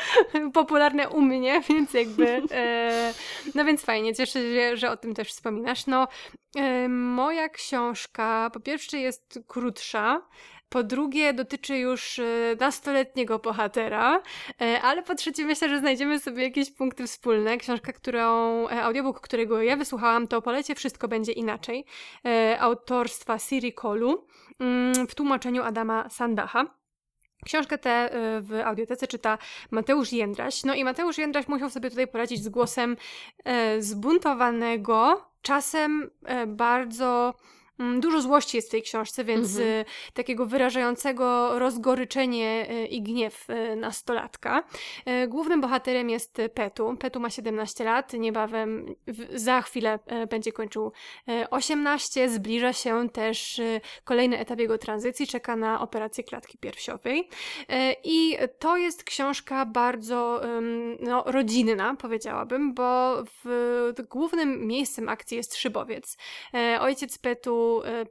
popularne 0.53 1.09
u 1.09 1.21
mnie, 1.21 1.61
więc 1.69 1.95
jakby, 1.95 2.43
e, 2.51 3.15
no 3.55 3.65
więc 3.65 3.83
fajnie, 3.83 4.15
cieszę 4.15 4.41
się, 4.41 4.77
że 4.77 4.91
o 4.91 4.97
tym 4.97 5.15
też 5.15 5.29
wspominasz. 5.29 5.87
No, 5.87 6.09
moja 6.89 7.49
książka 7.49 8.51
po 8.53 8.61
pierwsze 8.61 8.99
jest 8.99 9.39
krótsza, 9.47 10.23
po 10.69 10.83
drugie, 10.83 11.33
dotyczy 11.33 11.79
już 11.79 12.19
e, 12.19 12.25
nastoletniego 12.61 13.39
bohatera, 13.39 14.23
e, 14.61 14.83
ale 14.83 15.03
po 15.03 15.15
trzecie, 15.15 15.45
myślę, 15.45 15.69
że 15.69 15.79
znajdziemy 15.79 16.19
sobie 16.21 16.43
jakieś 16.43 16.71
punkty 16.71 17.07
wspólne. 17.07 17.57
Książka, 17.57 17.93
którą, 17.93 18.69
e, 18.69 18.83
audiobook, 18.83 19.21
którego 19.21 19.63
ja 19.63 19.77
wysłuchałam, 19.77 20.29
to 20.29 20.43
Polecie 20.43 20.75
Wszystko 20.75 21.09
będzie 21.09 21.33
inaczej, 21.33 21.85
autorstwa 22.59 23.39
Siri 23.39 23.73
Kolu 23.73 24.27
mm, 24.61 25.07
w 25.07 25.15
tłumaczeniu 25.15 25.63
Adama 25.63 26.09
Sandacha. 26.11 26.79
Książkę 27.45 27.79
tę 27.79 28.11
w 28.41 28.63
audiotece 28.65 29.07
czyta 29.07 29.39
Mateusz 29.71 30.13
Jędraś. 30.13 30.65
No 30.65 30.75
i 30.75 30.85
Mateusz 30.85 31.19
Jędraś 31.19 31.49
musiał 31.49 31.71
sobie 31.71 31.91
tutaj 31.91 32.09
poradzić 32.09 32.43
z 32.43 32.49
głosem 32.49 32.97
zbuntowanego, 33.79 35.28
czasem 35.43 36.11
bardzo 36.47 37.35
Mm, 37.35 37.58
dużo 38.01 38.21
złości 38.21 38.57
jest 38.57 38.69
w 38.69 38.71
tej 38.71 38.83
książce, 38.83 39.25
więc 39.25 39.49
mhm. 39.57 39.69
Y, 39.69 39.85
takiego 40.13 40.47
wyrażającego 40.47 41.59
rozgoryczenie 41.59 42.67
y, 42.71 42.87
i 42.87 43.03
gniew 43.03 43.51
y, 43.51 43.77
nastolatka. 43.77 44.65
Głównym 45.29 45.61
bohaterem 45.61 46.11
jest 46.11 46.43
Petu. 46.55 46.97
Petu 47.01 47.21
ma 47.21 47.31
17 47.31 47.85
lat, 47.85 48.13
niebawem 48.13 48.95
za 49.35 49.63
chwilę 49.63 49.99
będzie 50.31 50.53
kończył 50.53 50.93
18. 51.51 52.29
Zbliża 52.29 52.73
się 52.73 53.09
też 53.09 53.61
kolejny 54.05 54.39
etap 54.39 54.59
jego 54.59 54.79
tranzycji, 54.79 55.27
czeka 55.27 55.57
na 55.57 55.81
operację 55.81 56.25
klatki 56.25 56.59
piersiowej. 56.59 57.29
I 58.05 58.39
to 58.59 58.77
jest 58.77 59.05
książka 59.05 59.67
bardzo 59.67 60.41
no, 61.01 61.25
rodzinna, 61.27 61.97
powiedziałabym, 61.97 62.75
bo 62.75 63.23
w, 63.45 63.93
głównym 64.11 64.67
miejscem 64.67 65.09
akcji 65.09 65.37
jest 65.37 65.57
Szybowiec. 65.57 66.17
Ojciec 66.81 67.19
Petu 67.19 67.68
E, 67.85 68.07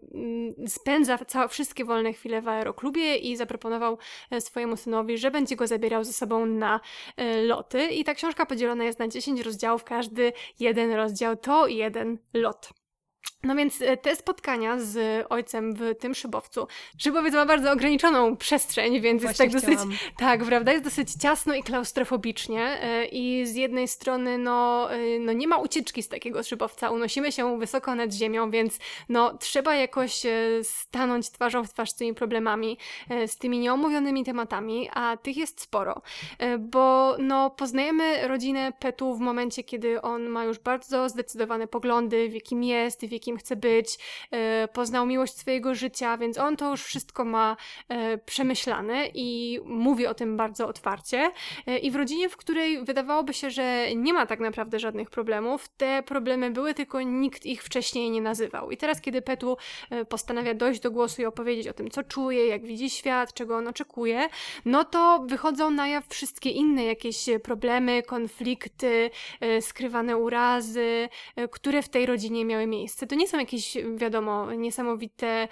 spędza 0.67 1.17
całe, 1.17 1.47
wszystkie 1.47 1.85
wolne 1.85 2.13
chwile 2.13 2.41
w 2.41 2.47
aeroklubie 2.47 3.15
i 3.15 3.37
zaproponował 3.37 3.97
e, 4.31 4.41
swojemu 4.41 4.77
synowi, 4.77 5.17
że 5.17 5.31
będzie 5.31 5.55
go 5.55 5.67
zabierał 5.67 6.03
ze 6.03 6.13
sobą 6.13 6.45
na 6.45 6.79
e, 7.17 7.43
loty. 7.43 7.85
I 7.85 8.03
ta 8.03 8.13
książka 8.13 8.45
podzielona 8.45 8.83
jest 8.83 8.99
na 8.99 9.07
10 9.07 9.41
rozdziałów, 9.41 9.83
każdy 9.83 10.33
jeden 10.59 10.91
rozdział 10.91 11.37
to 11.37 11.67
jeden 11.67 12.17
lot. 12.33 12.69
No 13.47 13.55
więc 13.55 13.81
e, 13.81 13.97
te 13.97 14.15
spotkania 14.15 14.79
z 14.79 15.25
ojcem 15.29 15.73
w 15.73 15.95
tym 15.99 16.15
szybowcu. 16.15 16.67
Szybowiec 16.97 17.33
ma 17.33 17.45
bardzo 17.45 17.71
ograniczoną 17.71 18.37
przestrzeń, 18.37 19.01
więc 19.01 19.21
Właśnie 19.23 19.45
jest 19.45 19.55
tak 19.55 19.63
chciałam. 19.63 19.89
dosyć. 19.89 20.11
Tak, 20.17 20.43
prawda? 20.43 20.71
Jest 20.71 20.83
dosyć 20.83 21.13
ciasno 21.13 21.55
i 21.55 21.63
klaustrofobicznie. 21.63 22.81
E, 22.81 23.05
I 23.05 23.45
z 23.45 23.55
jednej 23.55 23.87
strony, 23.87 24.37
no, 24.37 24.87
e, 24.93 25.19
no 25.19 25.33
nie 25.33 25.47
ma 25.47 25.57
ucieczki 25.57 26.03
z 26.03 26.07
takiego 26.07 26.43
szybowca. 26.43 26.89
Unosimy 26.89 27.31
się 27.31 27.59
wysoko 27.59 27.95
nad 27.95 28.13
ziemią, 28.13 28.51
więc 28.51 28.79
no 29.09 29.37
trzeba 29.37 29.75
jakoś 29.75 30.21
stanąć 30.63 31.29
twarzą 31.29 31.63
w 31.63 31.69
twarz 31.69 31.89
z 31.89 31.95
tymi 31.95 32.13
problemami, 32.13 32.77
z 33.27 33.37
tymi 33.37 33.59
nieomówionymi 33.59 34.23
tematami, 34.23 34.89
a 34.93 35.17
tych 35.17 35.37
jest 35.37 35.61
sporo. 35.61 36.01
Bo 36.59 37.15
no, 37.19 37.49
poznajemy 37.49 38.27
rodzinę 38.27 38.73
Petu 38.79 39.15
w 39.15 39.19
momencie, 39.19 39.63
kiedy 39.63 40.01
on 40.01 40.29
ma 40.29 40.43
już 40.43 40.59
bardzo 40.59 41.09
zdecydowane 41.09 41.67
poglądy, 41.67 42.29
w 42.29 42.33
jakim 42.33 42.63
jest, 42.63 43.05
w 43.05 43.11
jakim 43.11 43.36
chce 43.37 43.55
być, 43.55 43.97
e, 44.31 44.67
poznał 44.67 45.05
miłość 45.05 45.37
swojego 45.37 45.75
życia, 45.75 46.17
więc 46.17 46.37
on 46.37 46.57
to 46.57 46.71
już 46.71 46.83
wszystko 46.83 47.25
ma 47.25 47.57
e, 47.89 48.17
przemyślane 48.17 49.07
i 49.13 49.59
mówi 49.65 50.07
o 50.07 50.13
tym 50.13 50.37
bardzo 50.37 50.67
otwarcie. 50.67 51.31
E, 51.67 51.77
I 51.77 51.91
w 51.91 51.95
rodzinie, 51.95 52.29
w 52.29 52.37
której 52.37 52.85
wydawałoby 52.85 53.33
się, 53.33 53.49
że 53.49 53.95
nie 53.95 54.13
ma 54.13 54.25
tak 54.25 54.39
naprawdę 54.39 54.79
żadnych 54.79 55.09
problemów, 55.09 55.67
te 55.67 56.03
problemy 56.03 56.51
były, 56.51 56.73
tylko 56.73 57.01
nikt 57.01 57.45
ich 57.45 57.63
wcześniej 57.63 58.11
nie 58.11 58.21
nazywał. 58.21 58.71
I 58.71 58.77
teraz, 58.77 59.01
kiedy 59.01 59.21
Petu 59.21 59.57
postanawia 60.09 60.53
dojść 60.53 60.79
do 60.79 60.91
głosu 60.91 61.21
i 61.21 61.25
opowiedzieć 61.25 61.67
o 61.67 61.73
tym, 61.73 61.89
co 61.89 62.03
czuje, 62.03 62.47
jak 62.47 62.65
widzi 62.65 62.89
świat, 62.89 63.33
czego 63.33 63.57
on 63.57 63.67
oczekuje, 63.67 64.29
no 64.65 64.85
to 64.85 65.25
wychodzą 65.27 65.71
na 65.71 65.87
jaw 65.87 66.07
wszystkie 66.07 66.49
inne 66.49 66.85
jakieś 66.85 67.25
problemy, 67.43 68.03
konflikty, 68.03 69.09
skrywane 69.61 70.17
urazy, 70.17 71.09
które 71.51 71.81
w 71.81 71.89
tej 71.89 72.05
rodzinie 72.05 72.45
miały 72.45 72.67
miejsce. 72.67 73.07
To 73.07 73.15
nie 73.17 73.27
są 73.27 73.39
jakieś, 73.39 73.77
wiadomo, 73.95 74.53
niesamowite 74.53 75.47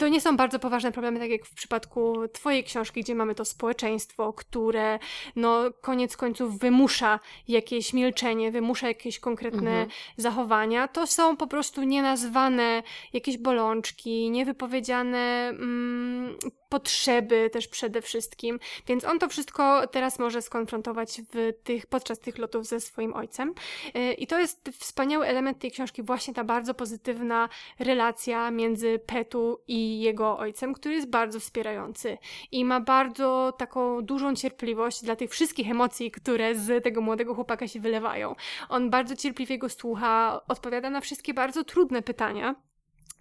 to 0.00 0.08
nie 0.08 0.20
są 0.20 0.36
bardzo 0.36 0.58
poważne 0.58 0.92
problemy, 0.92 1.20
tak 1.20 1.30
jak 1.30 1.46
w 1.46 1.54
przypadku 1.54 2.14
Twojej 2.32 2.64
książki, 2.64 3.00
gdzie 3.00 3.14
mamy 3.14 3.34
to 3.34 3.44
społeczeństwo, 3.44 4.32
które 4.32 4.98
no 5.36 5.70
koniec 5.80 6.16
końców 6.16 6.58
wymusza 6.58 7.20
jakieś 7.48 7.92
milczenie, 7.92 8.50
wymusza 8.50 8.88
jakieś 8.88 9.18
konkretne 9.18 9.70
mhm. 9.70 9.88
zachowania. 10.16 10.88
To 10.88 11.06
są 11.06 11.36
po 11.36 11.46
prostu 11.46 11.82
nienazwane 11.82 12.82
jakieś 13.12 13.38
bolączki, 13.38 14.30
niewypowiedziane 14.30 15.48
mm, 15.48 16.36
potrzeby 16.70 17.50
też 17.52 17.68
przede 17.68 18.02
wszystkim. 18.02 18.60
Więc 18.86 19.04
on 19.04 19.18
to 19.18 19.28
wszystko 19.28 19.86
teraz 19.86 20.18
może 20.18 20.42
skonfrontować 20.42 21.20
w 21.32 21.52
tych, 21.64 21.86
podczas 21.86 22.18
tych 22.18 22.38
lotów 22.38 22.66
ze 22.66 22.80
swoim 22.80 23.14
ojcem. 23.14 23.54
Y, 23.96 24.12
I 24.12 24.26
to 24.26 24.38
jest 24.38 24.70
wspaniały 24.78 25.26
element 25.26 25.58
tej 25.58 25.70
książki, 25.70 26.02
właśnie 26.02 26.34
ta 26.34 26.44
bardzo 26.44 26.74
pozytywna 26.74 27.48
relacja 27.78 28.50
między 28.50 29.00
Petu 29.06 29.60
i 29.68 30.00
jego 30.00 30.38
ojcem, 30.38 30.74
który 30.74 30.94
jest 30.94 31.10
bardzo 31.10 31.40
wspierający 31.40 32.18
i 32.52 32.64
ma 32.64 32.80
bardzo 32.80 33.52
taką 33.58 34.02
dużą 34.02 34.34
cierpliwość 34.34 35.04
dla 35.04 35.16
tych 35.16 35.30
wszystkich 35.30 35.70
emocji, 35.70 36.10
które 36.10 36.54
z 36.54 36.84
tego 36.84 37.00
młodego 37.00 37.34
chłopaka 37.34 37.68
się 37.68 37.80
wylewają. 37.80 38.34
On 38.68 38.90
bardzo 38.90 39.16
cierpliwie 39.16 39.58
go 39.58 39.68
słucha, 39.68 40.40
odpowiada 40.48 40.90
na 40.90 41.00
wszystkie 41.00 41.34
bardzo 41.34 41.64
trudne 41.64 42.02
pytania 42.02 42.54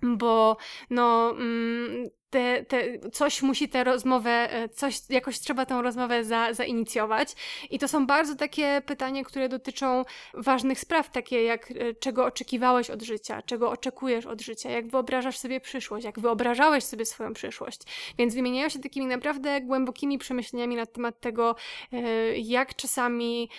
bo 0.04 0.58
no, 0.90 1.32
mm, 1.32 2.10
te, 2.30 2.66
te, 2.66 3.00
coś 3.10 3.42
musi 3.42 3.70
tę 3.70 3.84
rozmowę, 3.84 4.54
e, 4.54 4.70
coś, 4.70 5.02
jakoś 5.10 5.40
trzeba 5.40 5.66
tę 5.66 5.82
rozmowę 5.82 6.24
za, 6.24 6.54
zainicjować. 6.54 7.36
I 7.70 7.80
to 7.80 7.88
są 7.88 8.08
bardzo 8.08 8.36
takie 8.36 8.82
pytania, 8.86 9.24
które 9.24 9.50
dotyczą 9.50 10.06
ważnych 10.34 10.80
spraw, 10.80 11.12
takie 11.12 11.44
jak 11.44 11.72
e, 11.72 11.94
czego 11.94 12.26
oczekiwałeś 12.26 12.90
od 12.90 13.02
życia, 13.02 13.42
czego 13.42 13.72
oczekujesz 13.72 14.26
od 14.26 14.42
życia, 14.42 14.70
jak 14.70 14.88
wyobrażasz 14.88 15.38
sobie 15.38 15.60
przyszłość, 15.60 16.06
jak 16.06 16.20
wyobrażałeś 16.20 16.84
sobie 16.84 17.06
swoją 17.06 17.34
przyszłość. 17.34 17.82
Więc 18.18 18.36
wymieniają 18.36 18.70
się 18.70 18.80
takimi 18.80 19.06
naprawdę 19.06 19.62
głębokimi 19.62 20.18
przemyśleniami 20.18 20.76
na 20.76 20.86
temat 20.86 21.20
tego, 21.20 21.56
e, 21.94 22.38
jak 22.38 22.76
czasami 22.76 23.50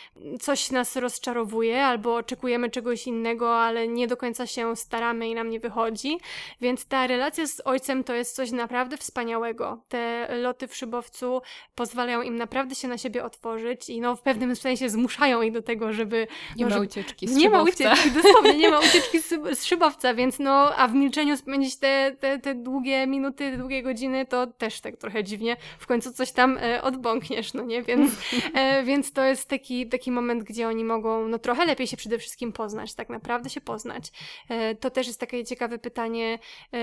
coś 0.41 0.71
nas 0.71 0.97
rozczarowuje, 0.97 1.85
albo 1.85 2.15
oczekujemy 2.15 2.71
czegoś 2.71 3.07
innego, 3.07 3.59
ale 3.59 3.89
nie 3.89 4.07
do 4.07 4.17
końca 4.17 4.47
się 4.47 4.77
staramy 4.77 5.29
i 5.29 5.35
nam 5.35 5.51
nie 5.51 5.61
wychodzi. 5.61 6.19
Więc 6.61 6.87
ta 6.87 7.07
relacja 7.07 7.47
z 7.47 7.61
ojcem 7.65 8.05
to 8.05 8.15
jest 8.15 8.35
coś 8.37 8.51
naprawdę 8.61 8.97
wspaniałego. 8.97 9.83
Te 9.89 10.29
loty 10.37 10.69
w 10.69 10.77
szybowcu 10.77 11.43
pozwalają 11.75 12.23
im 12.23 12.37
naprawdę 12.37 12.75
się 12.75 12.89
na 12.89 12.99
siebie 12.99 13.25
otworzyć 13.25 13.91
i 13.91 14.01
no 14.01 14.17
w 14.17 14.23
pewnym 14.23 14.57
sensie 14.57 14.91
zmuszają 14.91 15.43
ich 15.43 15.53
do 15.53 15.63
tego, 15.63 15.93
żeby... 15.93 16.27
Nie 16.57 16.67
no, 16.67 16.77
ma 16.77 16.83
ucieczki 16.83 17.29
z 17.29 17.37
Nie 17.37 17.45
szybowca. 17.45 17.85
ma 17.85 17.93
ucieczki, 17.93 18.11
dosłownie, 18.11 18.59
nie 18.59 18.71
ma 18.71 18.79
ucieczki 18.89 19.21
z, 19.21 19.59
z 19.59 19.65
szybowca, 19.65 20.15
więc 20.15 20.39
no, 20.39 20.75
a 20.77 20.89
w 20.89 20.95
milczeniu 20.95 21.37
spędzić 21.37 21.79
te, 21.79 22.17
te, 22.21 22.39
te 22.39 22.55
długie 22.55 23.07
minuty, 23.07 23.57
długie 23.59 23.83
godziny, 23.83 24.27
to 24.27 24.47
też 24.47 24.81
tak 24.81 24.97
trochę 24.97 25.25
dziwnie. 25.25 25.57
W 25.79 25.87
końcu 25.87 26.13
coś 26.13 26.33
tam 26.33 26.59
e, 26.59 26.83
odbąkniesz, 26.83 27.55
no 27.55 27.63
nie? 27.63 27.83
Więc, 27.83 28.13
e, 28.55 28.83
więc 28.83 29.13
to 29.13 29.25
jest 29.25 29.49
taki, 29.49 29.89
taki 29.89 30.13
moment, 30.13 30.45
gdzie 30.45 30.69
oni 30.69 30.85
mogą 30.85 31.29
no 31.29 31.39
trochę 31.39 31.65
lepiej 31.67 31.87
się 31.87 31.97
przede 31.97 32.19
wszystkim 32.19 32.53
poznać, 32.53 32.95
tak 32.95 33.09
naprawdę 33.09 33.51
się 33.51 33.61
poznać. 33.61 34.13
E, 34.49 34.75
to 34.75 34.91
też 34.91 35.07
jest 35.07 35.21
takie 35.21 35.45
ciekawe 35.45 35.79
pytanie, 35.79 36.39
e, 36.73 36.79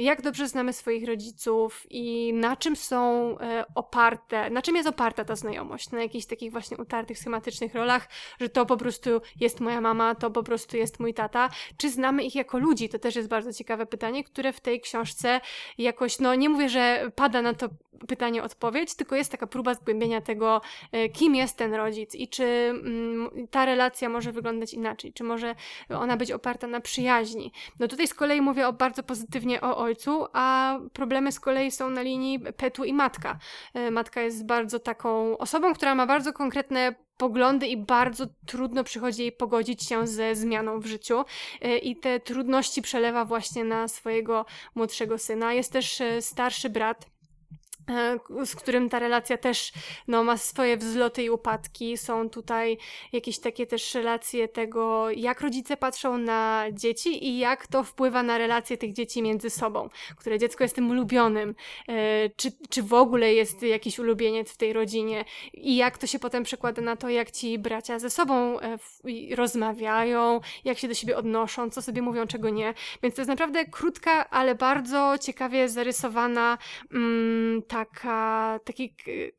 jak 0.00 0.22
dobrze 0.22 0.48
znamy 0.48 0.72
swoich 0.72 1.06
rodziców 1.06 1.11
i 1.90 2.32
na 2.34 2.56
czym 2.56 2.76
są 2.76 3.00
e, 3.38 3.64
oparte, 3.74 4.50
na 4.50 4.62
czym 4.62 4.76
jest 4.76 4.88
oparta 4.88 5.24
ta 5.24 5.36
znajomość, 5.36 5.90
na 5.90 6.02
jakichś 6.02 6.26
takich 6.26 6.52
właśnie 6.52 6.76
utartych, 6.76 7.18
schematycznych 7.18 7.74
rolach, 7.74 8.08
że 8.40 8.48
to 8.48 8.66
po 8.66 8.76
prostu 8.76 9.10
jest 9.40 9.60
moja 9.60 9.80
mama, 9.80 10.14
to 10.14 10.30
po 10.30 10.42
prostu 10.42 10.76
jest 10.76 11.00
mój 11.00 11.14
tata, 11.14 11.48
czy 11.76 11.90
znamy 11.90 12.24
ich 12.24 12.34
jako 12.34 12.58
ludzi? 12.58 12.88
To 12.88 12.98
też 12.98 13.16
jest 13.16 13.28
bardzo 13.28 13.52
ciekawe 13.52 13.86
pytanie, 13.86 14.24
które 14.24 14.52
w 14.52 14.60
tej 14.60 14.80
książce 14.80 15.40
jakoś, 15.78 16.18
no 16.18 16.34
nie 16.34 16.48
mówię, 16.48 16.68
że 16.68 17.10
pada 17.14 17.42
na 17.42 17.54
to 17.54 17.68
pytanie 18.08 18.42
odpowiedź, 18.42 18.94
tylko 18.94 19.16
jest 19.16 19.30
taka 19.30 19.46
próba 19.46 19.74
zgłębienia 19.74 20.20
tego, 20.20 20.60
e, 20.92 21.08
kim 21.08 21.34
jest 21.34 21.56
ten 21.56 21.74
rodzic 21.74 22.14
i 22.14 22.28
czy 22.28 22.44
mm, 22.44 23.30
ta 23.50 23.64
relacja 23.64 24.08
może 24.08 24.32
wyglądać 24.32 24.74
inaczej, 24.74 25.12
czy 25.12 25.24
może 25.24 25.54
ona 25.88 26.16
być 26.16 26.32
oparta 26.32 26.66
na 26.66 26.80
przyjaźni. 26.80 27.52
No 27.80 27.88
tutaj 27.88 28.06
z 28.06 28.14
kolei 28.14 28.40
mówię 28.40 28.68
o 28.68 28.72
bardzo 28.72 29.02
pozytywnie 29.02 29.60
o 29.60 29.76
ojcu, 29.76 30.26
a 30.32 30.78
problemy 31.02 31.32
z 31.32 31.40
kolei 31.40 31.70
są 31.70 31.90
na 31.90 32.02
linii 32.02 32.40
Petu 32.56 32.84
i 32.84 32.92
matka. 32.92 33.38
Matka 33.90 34.22
jest 34.22 34.46
bardzo 34.46 34.78
taką 34.78 35.38
osobą, 35.38 35.74
która 35.74 35.94
ma 35.94 36.06
bardzo 36.06 36.32
konkretne 36.32 36.94
poglądy 37.16 37.66
i 37.66 37.76
bardzo 37.76 38.26
trudno 38.46 38.84
przychodzi 38.84 39.22
jej 39.22 39.32
pogodzić 39.32 39.82
się 39.82 40.06
ze 40.06 40.34
zmianą 40.34 40.80
w 40.80 40.86
życiu 40.86 41.24
i 41.82 41.96
te 41.96 42.20
trudności 42.20 42.82
przelewa 42.82 43.24
właśnie 43.24 43.64
na 43.64 43.88
swojego 43.88 44.46
młodszego 44.74 45.18
syna. 45.18 45.52
Jest 45.52 45.72
też 45.72 46.02
starszy 46.20 46.70
brat, 46.70 47.06
E, 47.06 47.11
z 48.44 48.54
którym 48.54 48.88
ta 48.88 48.98
relacja 48.98 49.38
też 49.38 49.72
no, 50.08 50.24
ma 50.24 50.36
swoje 50.36 50.76
wzloty 50.76 51.22
i 51.22 51.30
upadki. 51.30 51.96
Są 51.96 52.30
tutaj 52.30 52.78
jakieś 53.12 53.38
takie 53.38 53.66
też 53.66 53.94
relacje 53.94 54.48
tego, 54.48 55.10
jak 55.10 55.40
rodzice 55.40 55.76
patrzą 55.76 56.18
na 56.18 56.64
dzieci 56.72 57.28
i 57.28 57.38
jak 57.38 57.66
to 57.66 57.84
wpływa 57.84 58.22
na 58.22 58.38
relacje 58.38 58.76
tych 58.76 58.92
dzieci 58.92 59.22
między 59.22 59.50
sobą, 59.50 59.88
które 60.16 60.38
dziecko 60.38 60.64
jest 60.64 60.74
tym 60.74 60.90
ulubionym, 60.90 61.54
e, 61.88 62.30
czy, 62.36 62.52
czy 62.70 62.82
w 62.82 62.94
ogóle 62.94 63.34
jest 63.34 63.62
jakiś 63.62 63.98
ulubieniec 63.98 64.52
w 64.52 64.56
tej 64.56 64.72
rodzinie 64.72 65.24
i 65.52 65.76
jak 65.76 65.98
to 65.98 66.06
się 66.06 66.18
potem 66.18 66.44
przekłada 66.44 66.82
na 66.82 66.96
to, 66.96 67.08
jak 67.08 67.30
ci 67.30 67.58
bracia 67.58 67.98
ze 67.98 68.10
sobą 68.10 68.60
e, 68.60 68.78
rozmawiają, 69.36 70.40
jak 70.64 70.78
się 70.78 70.88
do 70.88 70.94
siebie 70.94 71.16
odnoszą, 71.16 71.70
co 71.70 71.82
sobie 71.82 72.02
mówią, 72.02 72.26
czego 72.26 72.50
nie. 72.50 72.74
Więc 73.02 73.14
to 73.14 73.20
jest 73.20 73.28
naprawdę 73.28 73.64
krótka, 73.64 74.30
ale 74.30 74.54
bardzo 74.54 75.14
ciekawie 75.20 75.68
zarysowana 75.68 76.58
mm, 76.92 77.62
taka, 77.72 78.60
taki 78.64 78.94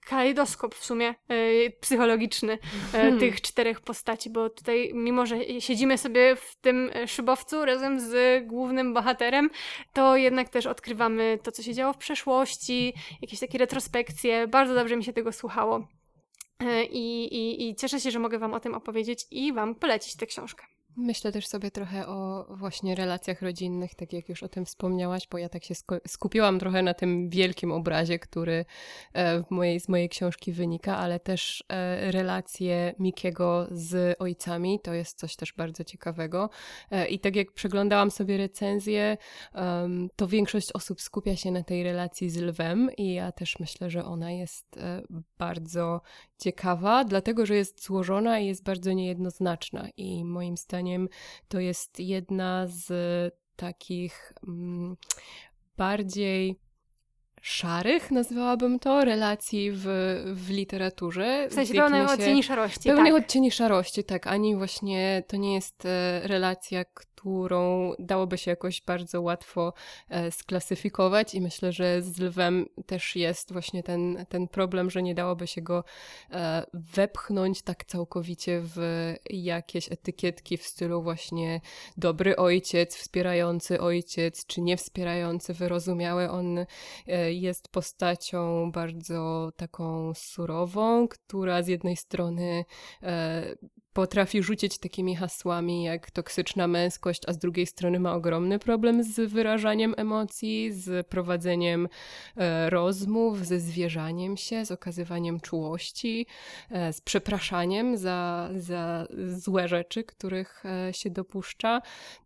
kalejdoskop 0.05 0.75
w 0.75 0.85
sumie 0.85 1.07
e, 1.07 1.69
psychologiczny 1.69 2.53
e, 2.53 2.57
hmm. 2.91 3.19
tych 3.19 3.41
czterech 3.41 3.81
postaci, 3.81 4.29
bo 4.29 4.49
tutaj 4.49 4.91
mimo, 4.93 5.25
że 5.25 5.61
siedzimy 5.61 5.97
sobie 5.97 6.35
w 6.35 6.55
tym 6.55 6.91
szybowcu 7.07 7.65
razem 7.65 7.99
z 7.99 8.43
głównym 8.47 8.93
bohaterem, 8.93 9.49
to 9.93 10.17
jednak 10.17 10.49
też 10.49 10.65
odkrywamy 10.65 11.39
to, 11.43 11.51
co 11.51 11.63
się 11.63 11.73
działo 11.73 11.93
w 11.93 11.97
przeszłości, 11.97 12.93
jakieś 13.21 13.39
takie 13.39 13.57
retrospekcje. 13.57 14.47
Bardzo 14.47 14.75
dobrze 14.75 14.95
mi 14.95 15.03
się 15.03 15.13
tego 15.13 15.31
słuchało. 15.31 15.87
E, 16.59 16.83
I, 16.83 17.35
i, 17.35 17.69
I 17.69 17.75
cieszę 17.75 17.99
się, 17.99 18.11
że 18.11 18.19
mogę 18.19 18.39
Wam 18.39 18.53
o 18.53 18.59
tym 18.59 18.73
opowiedzieć 18.73 19.25
i 19.31 19.53
Wam 19.53 19.75
polecić 19.75 20.15
tę 20.15 20.25
książkę. 20.25 20.65
Myślę 20.97 21.31
też 21.31 21.47
sobie 21.47 21.71
trochę 21.71 22.07
o 22.07 22.45
właśnie 22.49 22.95
relacjach 22.95 23.41
rodzinnych, 23.41 23.95
tak 23.95 24.13
jak 24.13 24.29
już 24.29 24.43
o 24.43 24.47
tym 24.47 24.65
wspomniałaś, 24.65 25.27
bo 25.31 25.37
ja 25.37 25.49
tak 25.49 25.63
się 25.63 25.73
skupiłam 26.07 26.59
trochę 26.59 26.81
na 26.81 26.93
tym 26.93 27.29
wielkim 27.29 27.71
obrazie, 27.71 28.19
który 28.19 28.65
e, 29.13 29.43
w 29.43 29.51
mojej, 29.51 29.79
z 29.79 29.89
mojej 29.89 30.09
książki 30.09 30.51
wynika, 30.51 30.97
ale 30.97 31.19
też 31.19 31.63
e, 31.69 32.11
relacje 32.11 32.95
Mikiego 32.99 33.67
z 33.71 34.15
ojcami, 34.19 34.79
to 34.79 34.93
jest 34.93 35.19
coś 35.19 35.35
też 35.35 35.53
bardzo 35.53 35.83
ciekawego. 35.83 36.49
E, 36.91 37.07
I 37.07 37.19
tak 37.19 37.35
jak 37.35 37.51
przeglądałam 37.51 38.11
sobie 38.11 38.37
recenzję, 38.37 39.17
to 40.15 40.27
większość 40.27 40.71
osób 40.71 41.01
skupia 41.01 41.35
się 41.35 41.51
na 41.51 41.63
tej 41.63 41.83
relacji 41.83 42.29
z 42.29 42.37
lwem 42.37 42.89
i 42.97 43.13
ja 43.13 43.31
też 43.31 43.59
myślę, 43.59 43.89
że 43.89 44.05
ona 44.05 44.31
jest 44.31 44.79
bardzo 45.37 46.01
ciekawa, 46.43 47.03
dlatego 47.05 47.45
że 47.45 47.55
jest 47.55 47.83
złożona 47.83 48.39
i 48.39 48.47
jest 48.47 48.63
bardzo 48.63 48.93
niejednoznaczna. 48.93 49.89
I 49.97 50.25
moim 50.25 50.57
zdaniem 50.57 51.09
to 51.47 51.59
jest 51.59 51.99
jedna 51.99 52.67
z 52.67 52.93
takich 53.55 54.33
mm, 54.47 54.95
bardziej 55.77 56.59
szarych, 57.43 58.11
nazwałabym 58.11 58.79
to, 58.79 59.05
relacji 59.05 59.71
w, 59.71 59.85
w 60.33 60.49
literaturze. 60.49 61.47
W 61.49 61.53
sensie 61.53 61.73
pełnych 61.73 62.09
odcieni 62.09 62.43
szarości. 62.43 62.89
Pełnych 62.89 63.13
tak. 63.13 63.23
odcieni 63.23 63.51
szarości, 63.51 64.03
tak. 64.03 64.27
Ani 64.27 64.55
właśnie 64.55 65.23
to 65.27 65.37
nie 65.37 65.53
jest 65.53 65.85
e, 65.85 66.21
relacja, 66.27 66.85
którą 67.23 67.93
dałoby 67.99 68.37
się 68.37 68.51
jakoś 68.51 68.81
bardzo 68.81 69.21
łatwo 69.21 69.73
e, 70.09 70.31
sklasyfikować 70.31 71.35
i 71.35 71.41
myślę, 71.41 71.71
że 71.71 72.01
z 72.01 72.19
lwem 72.19 72.65
też 72.85 73.15
jest 73.15 73.53
właśnie 73.53 73.83
ten, 73.83 74.25
ten 74.29 74.47
problem, 74.47 74.89
że 74.89 75.03
nie 75.03 75.15
dałoby 75.15 75.47
się 75.47 75.61
go 75.61 75.83
e, 76.31 76.65
wepchnąć 76.73 77.61
tak 77.61 77.85
całkowicie 77.85 78.61
w 78.63 78.77
jakieś 79.29 79.91
etykietki 79.91 80.57
w 80.57 80.63
stylu 80.63 81.01
właśnie 81.01 81.61
dobry 81.97 82.35
ojciec, 82.35 82.95
wspierający 82.95 83.81
ojciec, 83.81 84.45
czy 84.45 84.61
nie 84.61 84.77
wspierający, 84.77 85.53
wyrozumiały. 85.53 86.29
On 86.29 86.65
jest 87.41 87.67
postacią 87.67 88.71
bardzo 88.71 89.51
taką 89.55 90.13
surową, 90.13 91.07
która 91.07 91.63
z 91.63 91.67
jednej 91.67 91.97
strony 91.97 92.65
potrafi 93.93 94.43
rzucić 94.43 94.77
takimi 94.77 95.15
hasłami 95.15 95.83
jak 95.83 96.11
toksyczna 96.11 96.67
męskość, 96.67 97.21
a 97.27 97.33
z 97.33 97.37
drugiej 97.37 97.65
strony 97.65 97.99
ma 97.99 98.13
ogromny 98.13 98.59
problem 98.59 99.03
z 99.03 99.31
wyrażaniem 99.31 99.93
emocji, 99.97 100.71
z 100.71 101.07
prowadzeniem 101.07 101.87
e, 102.37 102.69
rozmów, 102.69 103.45
ze 103.45 103.59
zwierzaniem 103.59 104.37
się, 104.37 104.65
z 104.65 104.71
okazywaniem 104.71 105.39
czułości, 105.39 106.25
e, 106.71 106.93
z 106.93 107.01
przepraszaniem 107.01 107.97
za, 107.97 108.49
za 108.55 109.07
złe 109.27 109.67
rzeczy, 109.67 110.03
których 110.03 110.63
e, 110.65 110.93
się 110.93 111.09
dopuszcza. 111.09 111.81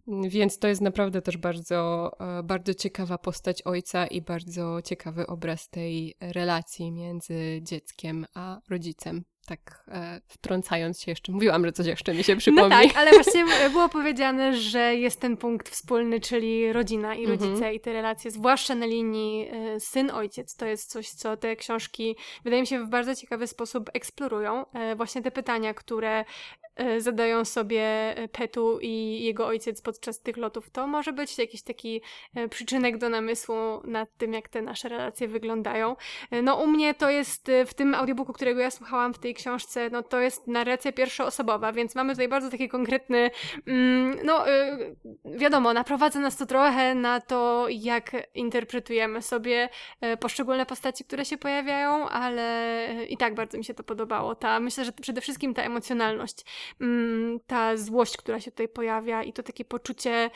Więc 0.08 0.60
to 0.60 0.68
jest 0.68 0.82
naprawdę 0.82 1.22
też 1.22 1.38
bardzo, 1.38 2.12
bardzo 2.44 2.74
ciekawa 2.74 3.18
postać 3.18 3.62
ojca 3.62 4.08
i 4.08 4.22
bardzo 4.22 4.82
ciekawy 4.82 5.28
obraz 5.28 5.70
tej 5.70 6.16
relacji 6.20 6.92
między 6.92 7.60
dzieckiem 7.62 8.26
a 8.34 8.60
rodzicem 8.70 9.24
tak 9.48 9.84
e, 9.88 10.22
wtrącając 10.28 11.02
się 11.02 11.12
jeszcze, 11.12 11.32
mówiłam, 11.32 11.66
że 11.66 11.72
coś 11.72 11.88
jeszcze 11.88 12.14
mi 12.14 12.24
się 12.24 12.36
przypomni. 12.36 12.70
No 12.70 12.82
tak, 12.82 12.98
ale 12.98 13.12
właśnie 13.24 13.46
było 13.72 13.90
powiedziane, 13.90 14.54
że 14.54 14.96
jest 14.96 15.20
ten 15.20 15.38
punkt 15.38 15.70
wspólny, 15.70 16.20
czyli 16.20 16.74
rodzina 16.74 17.16
i 17.16 17.26
rodzice 17.26 17.54
mhm. 17.54 17.74
i 17.74 17.80
te 17.80 17.94
relacje, 17.94 18.32
zwłaszcza 18.32 18.76
na 18.76 18.86
linii 18.86 19.50
e, 19.52 19.80
syn-ojciec. 19.80 20.56
To 20.56 20.66
jest 20.66 20.92
coś, 20.92 21.10
co 21.10 21.38
te 21.38 21.56
książki, 21.56 22.16
wydaje 22.44 22.62
mi 22.62 22.68
się, 22.68 22.86
w 22.86 22.90
bardzo 22.90 23.16
ciekawy 23.16 23.48
sposób 23.48 23.90
eksplorują. 23.94 24.66
E, 24.74 24.96
właśnie 24.96 25.22
te 25.22 25.32
pytania, 25.32 25.74
które 25.74 26.26
zadają 26.98 27.46
sobie 27.46 27.82
e, 28.18 28.28
Petu 28.28 28.80
i 28.82 29.24
jego 29.24 29.48
ojciec 29.48 29.82
podczas 29.82 30.20
tych 30.20 30.38
lotów. 30.38 30.70
To 30.70 30.88
może 30.88 31.14
być 31.14 31.38
jakiś 31.38 31.62
taki 31.62 32.02
e, 32.36 32.50
przyczynek 32.50 32.98
do 32.98 33.10
namysłu 33.10 33.56
nad 33.84 34.18
tym, 34.18 34.34
jak 34.34 34.50
te 34.50 34.62
nasze 34.62 34.90
relacje 34.90 35.28
wyglądają. 35.28 35.96
No 36.44 36.56
u 36.56 36.68
mnie 36.68 36.94
to 36.94 37.10
jest 37.10 37.52
w 37.68 37.74
tym 37.74 37.96
audiobooku, 37.96 38.34
którego 38.34 38.62
ja 38.62 38.72
słuchałam 38.72 39.14
w 39.14 39.20
tej 39.20 39.34
książce, 39.34 39.90
no 39.90 40.04
to 40.04 40.20
jest 40.20 40.48
narracja 40.48 40.92
pierwszoosobowa, 40.92 41.74
więc 41.74 41.96
mamy 41.96 42.14
tutaj 42.14 42.28
bardzo 42.28 42.50
taki 42.50 42.70
konkretny, 42.70 43.32
mm, 43.68 44.20
no 44.24 44.46
wiadomo, 45.26 45.74
naprowadza 45.74 46.20
nas 46.20 46.38
to 46.38 46.46
trochę 46.46 46.96
na 46.96 47.22
to, 47.22 47.66
jak 47.70 48.12
interpretujemy 48.34 49.22
sobie 49.22 49.70
poszczególne 50.20 50.66
postaci, 50.66 51.04
które 51.04 51.26
się 51.26 51.38
pojawiają, 51.38 52.10
ale 52.10 52.88
i 53.10 53.18
tak 53.18 53.36
bardzo 53.36 53.58
mi 53.58 53.64
się 53.64 53.74
to 53.74 53.84
podobało. 53.84 54.36
Ta, 54.36 54.60
myślę, 54.60 54.86
że 54.86 54.92
przede 54.92 55.22
wszystkim 55.22 55.54
ta 55.54 55.64
emocjonalność 55.64 56.46
ta 57.48 57.78
złość, 57.78 58.18
która 58.18 58.40
się 58.40 58.52
tutaj 58.52 58.68
pojawia 58.68 59.24
i 59.24 59.34
to 59.34 59.44
takie 59.44 59.66
poczucie 59.66 60.30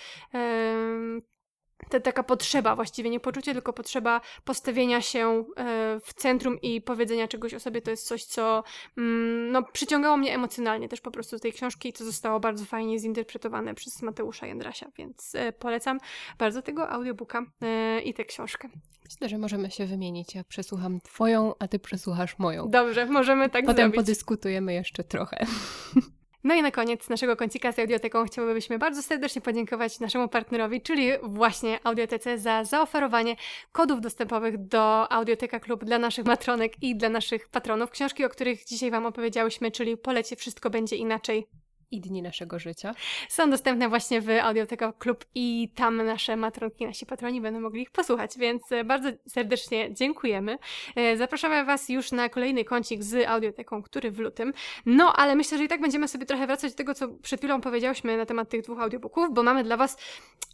ta 1.90 2.00
taka 2.00 2.24
potrzeba, 2.24 2.76
właściwie 2.76 3.10
nie 3.10 3.20
poczucie, 3.20 3.54
tylko 3.54 3.74
potrzeba 3.74 4.22
postawienia 4.46 5.02
się 5.02 5.46
e, 5.58 6.00
w 6.06 6.14
centrum 6.14 6.62
i 6.62 6.82
powiedzenia 6.82 7.28
czegoś 7.28 7.54
o 7.54 7.60
sobie, 7.60 7.82
to 7.82 7.92
jest 7.92 8.08
coś, 8.08 8.24
co 8.24 8.64
mm, 8.98 9.52
no, 9.52 9.64
przyciągało 9.64 10.18
mnie 10.18 10.36
emocjonalnie 10.36 10.90
też 10.90 11.02
po 11.02 11.12
prostu 11.12 11.38
z 11.38 11.42
tej 11.42 11.54
książki 11.54 11.90
i 11.90 11.94
co 11.94 12.06
zostało 12.06 12.40
bardzo 12.40 12.66
fajnie 12.66 13.00
zinterpretowane 13.00 13.76
przez 13.76 14.02
Mateusza 14.02 14.48
Jędrasia, 14.48 14.92
więc 14.98 15.36
e, 15.36 15.52
polecam 15.52 16.00
bardzo 16.38 16.62
tego 16.62 16.90
audiobooka 16.90 17.46
e, 17.62 18.02
i 18.02 18.14
tę 18.14 18.26
książkę. 18.26 18.70
Myślę, 19.06 19.30
że 19.30 19.38
możemy 19.38 19.72
się 19.72 19.86
wymienić. 19.86 20.36
Ja 20.36 20.44
przesłucham 20.44 21.02
twoją, 21.02 21.54
a 21.60 21.68
ty 21.68 21.80
przesłuchasz 21.80 22.40
moją. 22.40 22.70
Dobrze, 22.70 23.06
możemy 23.06 23.50
tak 23.50 23.66
Potem 23.66 23.76
zrobić. 23.76 23.96
Potem 23.96 24.06
podyskutujemy 24.06 24.74
jeszcze 24.74 25.04
trochę. 25.04 25.46
No 26.44 26.56
i 26.56 26.62
na 26.62 26.72
koniec 26.72 27.10
naszego 27.10 27.36
kącika 27.36 27.72
z 27.72 27.80
Audioteką 27.80 28.26
chciałbyśmy 28.26 28.80
bardzo 28.80 29.02
serdecznie 29.02 29.42
podziękować 29.42 30.00
naszemu 30.00 30.28
partnerowi, 30.28 30.82
czyli 30.82 31.10
właśnie 31.24 31.80
Audiotece 31.84 32.38
za 32.38 32.64
zaoferowanie 32.64 33.36
kodów 33.72 34.02
dostępowych 34.02 34.58
do 34.58 35.12
Audioteka 35.12 35.60
Klub 35.60 35.86
dla 35.86 36.00
naszych 36.00 36.26
matronek 36.26 36.84
i 36.84 36.96
dla 36.96 37.10
naszych 37.10 37.50
patronów. 37.50 37.92
Książki, 37.92 38.26
o 38.26 38.30
których 38.30 38.66
dzisiaj 38.66 38.92
Wam 38.92 39.06
opowiedziałyśmy, 39.06 39.72
czyli 39.72 39.98
Polecie 39.98 40.36
Wszystko 40.36 40.70
Będzie 40.70 40.96
Inaczej 40.96 41.48
i 41.92 42.02
dni 42.02 42.22
naszego 42.22 42.60
życia. 42.60 42.96
Są 43.30 43.50
dostępne 43.50 43.90
właśnie 43.90 44.22
w 44.22 44.30
Audioteka 44.30 44.94
Klub 44.94 45.26
i 45.36 45.72
tam 45.76 46.06
nasze 46.06 46.36
matronki, 46.36 46.86
nasi 46.86 47.06
patroni 47.06 47.42
będą 47.42 47.60
mogli 47.60 47.82
ich 47.82 47.92
posłuchać, 47.92 48.38
więc 48.38 48.72
e, 48.72 48.84
bardzo 48.84 49.10
serdecznie 49.28 49.94
dziękujemy. 49.94 50.58
E, 50.96 51.18
zapraszamy 51.18 51.66
Was 51.66 51.90
już 51.90 52.12
na 52.12 52.30
kolejny 52.30 52.66
kącik 52.66 53.04
z 53.04 53.28
Audioteką, 53.28 53.84
który 53.84 54.12
w 54.12 54.20
lutym. 54.20 54.54
No, 54.86 55.14
ale 55.16 55.36
myślę, 55.36 55.58
że 55.58 55.64
i 55.64 55.68
tak 55.68 55.82
będziemy 55.82 56.08
sobie 56.08 56.26
trochę 56.26 56.48
wracać 56.48 56.72
do 56.72 56.78
tego, 56.78 56.94
co 56.94 57.08
przed 57.08 57.40
chwilą 57.40 57.62
powiedziałyśmy 57.62 58.18
na 58.18 58.26
temat 58.26 58.50
tych 58.50 58.62
dwóch 58.62 58.80
audiobooków, 58.80 59.34
bo 59.34 59.44
mamy 59.44 59.64
dla 59.64 59.78
Was 59.78 59.98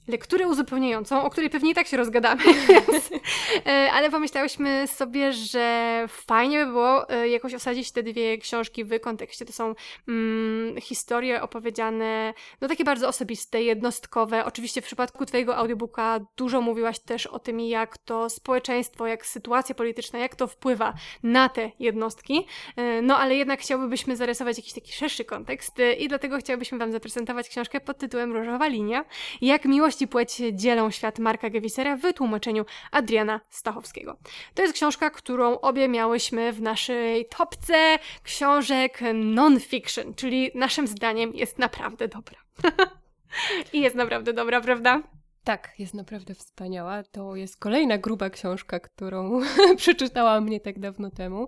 lekturę 0.07 0.47
uzupełniającą, 0.47 1.23
o 1.23 1.29
której 1.29 1.49
pewnie 1.49 1.71
i 1.71 1.73
tak 1.73 1.87
się 1.87 1.97
rozgadamy. 1.97 2.43
E, 3.65 3.91
ale 3.91 4.09
pomyślałyśmy 4.09 4.87
sobie, 4.87 5.33
że 5.33 6.05
fajnie 6.07 6.65
by 6.65 6.71
było 6.71 7.09
e, 7.09 7.29
jakoś 7.29 7.53
osadzić 7.53 7.91
te 7.91 8.03
dwie 8.03 8.37
książki 8.37 8.83
w 8.83 8.99
kontekście. 8.99 9.45
To 9.45 9.53
są 9.53 9.75
mm, 10.07 10.81
historie 10.81 11.41
opowiedziane, 11.41 12.33
no 12.61 12.67
takie 12.67 12.83
bardzo 12.83 13.07
osobiste, 13.07 13.63
jednostkowe. 13.63 14.45
Oczywiście 14.45 14.81
w 14.81 14.85
przypadku 14.85 15.25
Twojego 15.25 15.57
audiobooka 15.57 16.19
dużo 16.37 16.61
mówiłaś 16.61 16.99
też 16.99 17.27
o 17.27 17.39
tym, 17.39 17.59
jak 17.59 17.97
to 17.97 18.29
społeczeństwo, 18.29 19.07
jak 19.07 19.25
sytuacja 19.25 19.75
polityczna, 19.75 20.19
jak 20.19 20.35
to 20.35 20.47
wpływa 20.47 20.93
na 21.23 21.49
te 21.49 21.71
jednostki. 21.79 22.45
E, 22.75 23.01
no 23.01 23.17
ale 23.17 23.35
jednak 23.35 23.59
chciałbyśmy 23.59 24.15
zarysować 24.15 24.57
jakiś 24.57 24.73
taki 24.73 24.93
szerszy 24.93 25.25
kontekst 25.25 25.77
i 25.97 26.07
dlatego 26.07 26.37
chciałbyśmy 26.37 26.77
Wam 26.77 26.91
zaprezentować 26.91 27.49
książkę 27.49 27.79
pod 27.79 27.97
tytułem 27.97 28.33
Różowa 28.33 28.67
Linia. 28.67 29.05
Jak 29.41 29.65
miłość 29.65 29.96
i 30.01 30.07
płeć 30.07 30.41
dzielą 30.53 30.91
świat 30.91 31.19
Marka 31.19 31.49
Gewisera 31.49 31.97
w 31.97 32.13
tłumaczeniu 32.13 32.65
Adriana 32.91 33.41
Stachowskiego. 33.49 34.17
To 34.53 34.61
jest 34.61 34.73
książka, 34.73 35.09
którą 35.09 35.59
obie 35.59 35.87
miałyśmy 35.87 36.53
w 36.53 36.61
naszej 36.61 37.25
topce 37.25 37.99
książek 38.23 38.99
non-fiction, 39.13 40.13
czyli 40.13 40.51
naszym 40.55 40.87
zdaniem 40.87 41.33
jest 41.33 41.59
naprawdę 41.59 42.07
dobra. 42.07 42.37
I 43.73 43.81
jest 43.81 43.95
naprawdę 43.95 44.33
dobra, 44.33 44.61
prawda? 44.61 45.01
Tak, 45.47 45.73
jest 45.79 45.93
naprawdę 45.93 46.35
wspaniała. 46.35 47.03
To 47.03 47.35
jest 47.35 47.57
kolejna 47.57 47.97
gruba 47.97 48.29
książka, 48.29 48.79
którą 48.79 49.41
przeczytałam 49.77 50.49
nie 50.49 50.59
tak 50.59 50.79
dawno 50.79 51.11
temu 51.11 51.47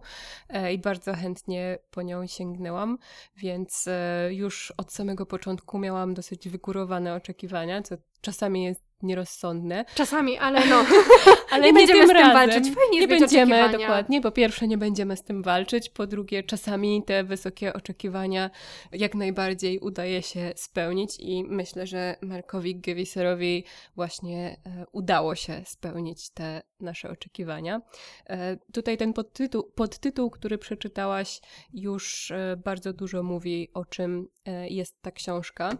e, 0.49 0.73
i 0.73 0.77
bardzo 0.77 1.13
chętnie 1.13 1.79
po 1.91 2.01
nią 2.01 2.27
sięgnęłam, 2.27 2.97
więc 3.37 3.87
e, 3.87 4.29
już 4.33 4.73
od 4.77 4.93
samego 4.93 5.25
początku 5.25 5.79
miałam 5.79 6.13
dosyć 6.13 6.49
wygórowane 6.49 7.15
oczekiwania, 7.15 7.81
co 7.81 7.95
czasami 8.21 8.63
jest 8.63 8.89
nierozsądne. 9.03 9.85
Czasami, 9.95 10.37
ale 10.37 10.65
no. 10.65 10.85
ale 11.51 11.61
nie, 11.61 11.71
nie 11.71 11.73
będziemy 11.73 12.03
z 12.03 12.07
tym 12.07 12.17
razem. 12.17 12.33
walczyć. 12.33 12.75
Fajnie 12.75 12.99
nie 12.99 13.07
będziemy, 13.07 13.69
dokładnie, 13.69 14.21
po 14.21 14.31
pierwsze 14.31 14.67
nie 14.67 14.77
będziemy 14.77 15.17
z 15.17 15.23
tym 15.23 15.43
walczyć, 15.43 15.89
po 15.89 16.07
drugie 16.07 16.43
czasami 16.43 17.03
te 17.03 17.23
wysokie 17.23 17.73
oczekiwania 17.73 18.49
jak 18.91 19.15
najbardziej 19.15 19.79
udaje 19.79 20.21
się 20.21 20.51
spełnić 20.55 21.19
i 21.19 21.43
myślę, 21.43 21.87
że 21.87 22.15
Markowi 22.21 22.79
Gewiserowi 22.79 23.63
właśnie 23.95 24.57
e, 24.65 24.85
udało 24.91 25.35
się 25.35 25.61
spełnić 25.65 26.29
te 26.29 26.61
nasze 26.79 27.09
oczekiwania. 27.09 27.81
E, 28.29 28.57
tutaj 28.73 28.97
ten 28.97 29.13
podtytuł, 29.13 29.63
podtytuł, 29.75 30.29
który 30.29 30.57
przeczytałaś 30.57 31.41
już 31.73 32.31
e, 32.31 32.57
bardzo 32.65 32.93
dużo 32.93 33.23
mówi 33.23 33.69
o 33.73 33.85
czym 33.85 34.27
jest 34.69 35.01
ta 35.01 35.11
książka. 35.11 35.77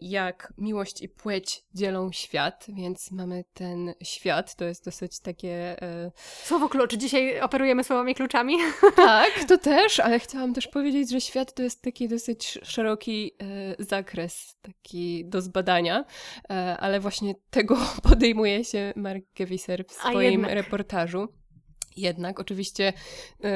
Jak 0.00 0.52
miłość 0.58 1.02
i 1.02 1.08
płeć 1.08 1.51
dzielą 1.74 2.12
świat 2.12 2.66
więc 2.68 3.10
mamy 3.10 3.44
ten 3.54 3.94
świat, 4.02 4.54
to 4.54 4.64
jest 4.64 4.84
dosyć 4.84 5.20
takie... 5.20 5.82
E... 5.82 6.12
Słowo 6.44 6.68
klucz, 6.68 6.94
dzisiaj 6.94 7.40
operujemy 7.40 7.84
słowami 7.84 8.14
kluczami. 8.14 8.56
Tak, 8.96 9.44
to 9.48 9.58
też, 9.58 10.00
ale 10.00 10.20
chciałam 10.20 10.54
też 10.54 10.68
powiedzieć, 10.68 11.10
że 11.10 11.20
świat 11.20 11.54
to 11.54 11.62
jest 11.62 11.82
taki 11.82 12.08
dosyć 12.08 12.58
szeroki 12.62 13.32
e, 13.78 13.84
zakres, 13.84 14.56
taki 14.62 15.24
do 15.24 15.40
zbadania, 15.40 16.04
e, 16.50 16.76
ale 16.80 17.00
właśnie 17.00 17.34
tego 17.50 17.76
podejmuje 18.08 18.64
się 18.64 18.92
Mark 18.96 19.24
Gewiser 19.34 19.84
w 19.86 19.92
swoim 19.92 20.44
reportażu. 20.44 21.28
Jednak 21.96 22.40
oczywiście 22.40 22.92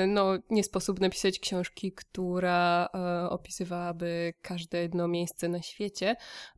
no, 0.08 0.32
nie 0.50 0.64
sposób 0.64 1.00
napisać 1.00 1.38
książki, 1.38 1.92
która 1.92 2.88
e, 2.94 3.30
opisywałaby 3.30 4.34
każde 4.42 4.78
jedno 4.78 5.08
miejsce 5.08 5.48
na 5.48 5.62
świecie, 5.62 6.16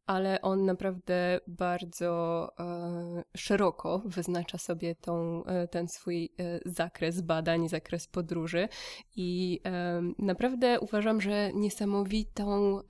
ale 0.08 0.42
on 0.42 0.64
naprawdę 0.64 1.40
bardzo 1.46 2.48
e, 2.58 3.24
szeroko 3.36 4.02
wyznacza 4.04 4.58
sobie 4.58 4.94
tą, 4.94 5.44
e, 5.44 5.68
ten 5.68 5.88
swój 5.88 6.24
e, 6.24 6.60
zakres 6.64 7.20
badań, 7.20 7.68
zakres 7.68 8.06
podróży 8.06 8.68
i 9.16 9.60
e, 9.66 10.02
naprawdę 10.18 10.80
uważam, 10.80 11.20
że 11.20 11.52
niesamowitą 11.54 12.80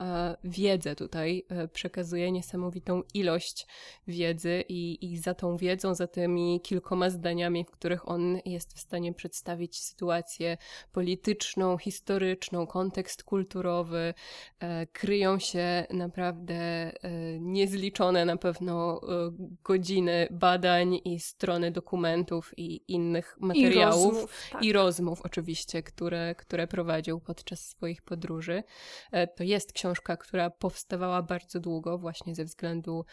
wiedzę 0.44 0.96
tutaj 0.96 1.46
przekazuje, 1.72 2.32
niesamowitą 2.32 3.02
ilość 3.14 3.66
wiedzy 4.06 4.64
i, 4.68 5.12
i 5.12 5.18
za 5.18 5.34
tą 5.34 5.56
wiedzą, 5.56 5.94
za 5.94 6.06
tymi 6.06 6.60
kilkoma 6.60 7.10
zdaniami, 7.10 7.64
w 7.64 7.70
których 7.70 8.08
on 8.08 8.38
jest 8.44 8.76
w 8.76 8.80
stanie 8.80 9.14
przedstawić 9.14 9.80
sytuację 9.80 10.56
polityczną, 10.92 11.78
historyczną, 11.78 12.66
kontekst 12.66 13.22
kulturowy, 13.22 14.14
kryją 14.92 15.38
się 15.38 15.86
naprawdę 15.90 16.92
E, 17.07 17.07
niezliczone 17.40 18.24
na 18.24 18.36
pewno 18.36 19.00
e, 19.02 19.30
godziny 19.64 20.28
badań 20.30 21.00
i 21.04 21.20
strony 21.20 21.70
dokumentów 21.70 22.52
i 22.56 22.92
innych 22.92 23.36
materiałów 23.40 24.04
i 24.04 24.16
rozmów, 24.16 24.48
tak. 24.52 24.62
i 24.62 24.72
rozmów 24.72 25.20
oczywiście, 25.22 25.82
które, 25.82 26.34
które 26.34 26.66
prowadził 26.66 27.20
podczas 27.20 27.60
swoich 27.68 28.02
podróży. 28.02 28.62
E, 29.12 29.26
to 29.26 29.44
jest 29.44 29.72
książka, 29.72 30.16
która 30.16 30.50
powstawała 30.50 31.22
bardzo 31.22 31.60
długo 31.60 31.98
właśnie 31.98 32.34
ze 32.34 32.44
względu 32.44 33.04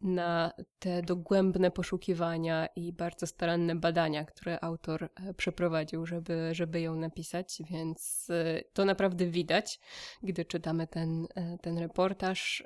na 0.00 0.52
te 0.78 1.02
dogłębne 1.02 1.70
poszukiwania 1.70 2.68
i 2.76 2.92
bardzo 2.92 3.26
staranne 3.26 3.76
badania, 3.76 4.24
które 4.24 4.64
autor 4.64 5.08
przeprowadził, 5.36 6.06
żeby, 6.06 6.48
żeby 6.52 6.80
ją 6.80 6.96
napisać, 6.96 7.62
więc 7.70 8.28
to 8.72 8.84
naprawdę 8.84 9.26
widać, 9.26 9.80
gdy 10.22 10.44
czytamy 10.44 10.86
ten, 10.86 11.26
ten 11.62 11.78
reportaż 11.78 12.64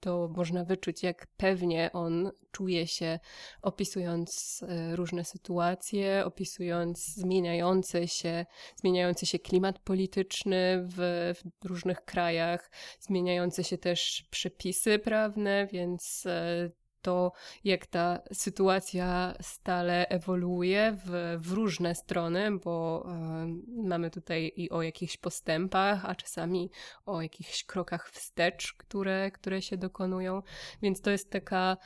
to 0.00 0.28
można 0.36 0.64
wyczuć, 0.64 1.02
jak 1.02 1.26
pewnie 1.36 1.90
on 1.92 2.30
czuje 2.52 2.86
się, 2.86 3.18
opisując 3.62 4.60
e, 4.68 4.96
różne 4.96 5.24
sytuacje, 5.24 6.22
opisując 6.24 7.06
zmieniający 7.06 8.08
się, 8.08 8.46
zmieniający 8.76 9.26
się 9.26 9.38
klimat 9.38 9.78
polityczny 9.78 10.86
w, 10.96 11.32
w 11.62 11.64
różnych 11.64 12.04
krajach, 12.04 12.70
zmieniające 13.00 13.64
się 13.64 13.78
też 13.78 14.24
przepisy 14.30 14.98
prawne, 14.98 15.66
więc 15.66 16.26
e, 16.26 16.70
to, 17.02 17.32
jak 17.64 17.86
ta 17.86 18.20
sytuacja 18.32 19.34
stale 19.40 20.08
ewoluuje 20.08 20.96
w, 21.04 21.36
w 21.40 21.52
różne 21.52 21.94
strony, 21.94 22.58
bo 22.58 23.06
y, 23.76 23.82
mamy 23.82 24.10
tutaj 24.10 24.52
i 24.56 24.70
o 24.70 24.82
jakichś 24.82 25.16
postępach, 25.16 26.04
a 26.04 26.14
czasami 26.14 26.70
o 27.06 27.22
jakichś 27.22 27.64
krokach 27.64 28.10
wstecz, 28.10 28.72
które, 28.72 29.30
które 29.30 29.62
się 29.62 29.76
dokonują. 29.76 30.42
Więc 30.82 31.00
to 31.00 31.10
jest 31.10 31.30
taka 31.30 31.76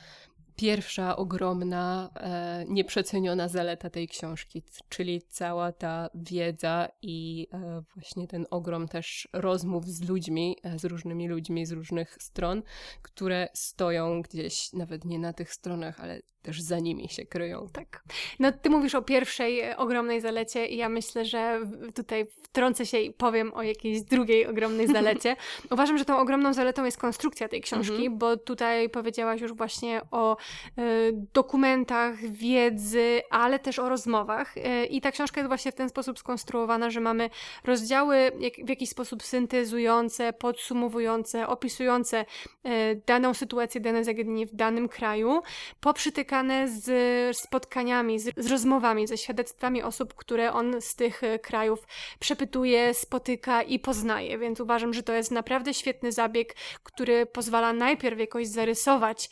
pierwsza 0.55 1.15
ogromna, 1.15 2.09
e, 2.15 2.65
nieprzeceniona 2.67 3.47
zaleta 3.47 3.89
tej 3.89 4.07
książki, 4.07 4.63
czyli 4.89 5.21
cała 5.29 5.71
ta 5.71 6.09
wiedza 6.15 6.87
i 7.01 7.47
e, 7.53 7.83
właśnie 7.95 8.27
ten 8.27 8.45
ogrom 8.51 8.87
też 8.87 9.27
rozmów 9.33 9.87
z 9.87 10.09
ludźmi, 10.09 10.57
e, 10.63 10.79
z 10.79 10.85
różnymi 10.85 11.27
ludźmi 11.27 11.65
z 11.65 11.71
różnych 11.71 12.17
stron, 12.19 12.63
które 13.01 13.47
stoją 13.53 14.21
gdzieś 14.21 14.73
nawet 14.73 15.05
nie 15.05 15.19
na 15.19 15.33
tych 15.33 15.53
stronach, 15.53 15.99
ale 15.99 16.21
też 16.43 16.61
za 16.61 16.79
nimi 16.79 17.09
się 17.09 17.25
kryją. 17.25 17.67
Tak. 17.73 18.03
No 18.39 18.51
ty 18.51 18.69
mówisz 18.69 18.95
o 18.95 19.01
pierwszej 19.01 19.59
e, 19.59 19.77
ogromnej 19.77 20.21
zalecie 20.21 20.67
i 20.67 20.77
ja 20.77 20.89
myślę, 20.89 21.25
że 21.25 21.59
tutaj 21.95 22.27
wtrącę 22.43 22.85
się 22.85 22.99
i 22.99 23.11
powiem 23.11 23.53
o 23.53 23.63
jakiejś 23.63 24.01
drugiej 24.01 24.47
ogromnej 24.47 24.87
zalecie. 24.97 25.35
Uważam, 25.71 25.97
że 25.97 26.05
tą 26.05 26.17
ogromną 26.17 26.53
zaletą 26.53 26.85
jest 26.85 26.97
konstrukcja 26.97 27.47
tej 27.47 27.61
książki, 27.61 27.93
mhm. 27.93 28.17
bo 28.17 28.37
tutaj 28.37 28.89
powiedziałaś 28.89 29.41
już 29.41 29.53
właśnie 29.53 30.01
o 30.11 30.37
y, 30.37 31.13
dokumentach, 31.33 32.15
wiedzy, 32.19 33.21
ale 33.29 33.59
też 33.59 33.79
o 33.79 33.89
rozmowach 33.89 34.57
y, 34.57 34.85
i 34.85 35.01
ta 35.01 35.11
książka 35.11 35.41
jest 35.41 35.47
właśnie 35.47 35.71
w 35.71 35.75
ten 35.75 35.89
sposób 35.89 36.19
skonstruowana, 36.19 36.89
że 36.89 36.99
mamy 36.99 37.29
rozdziały 37.63 38.31
jak, 38.39 38.53
w 38.65 38.69
jakiś 38.69 38.89
sposób 38.89 39.23
syntezujące, 39.23 40.33
podsumowujące, 40.33 41.47
opisujące 41.47 42.25
y, 42.65 43.01
daną 43.05 43.33
sytuację, 43.33 43.81
dane 43.81 44.03
zagadnienie 44.03 44.45
w 44.45 44.55
danym 44.55 44.89
kraju, 44.89 45.41
po 45.79 45.93
przytykaniu 45.93 46.32
spotykane 46.33 46.67
z 46.67 47.37
spotkaniami, 47.37 48.19
z, 48.19 48.33
z 48.37 48.47
rozmowami, 48.47 49.07
ze 49.07 49.17
świadectwami 49.17 49.83
osób, 49.83 50.13
które 50.13 50.53
on 50.53 50.81
z 50.81 50.95
tych 50.95 51.23
e, 51.23 51.39
krajów 51.39 51.87
przepytuje, 52.19 52.93
spotyka 52.93 53.61
i 53.61 53.79
poznaje. 53.79 54.37
Więc 54.37 54.59
uważam, 54.59 54.93
że 54.93 55.03
to 55.03 55.13
jest 55.13 55.31
naprawdę 55.31 55.73
świetny 55.73 56.11
zabieg, 56.11 56.55
który 56.83 57.25
pozwala 57.25 57.73
najpierw 57.73 58.19
jakoś 58.19 58.47
zarysować 58.47 59.29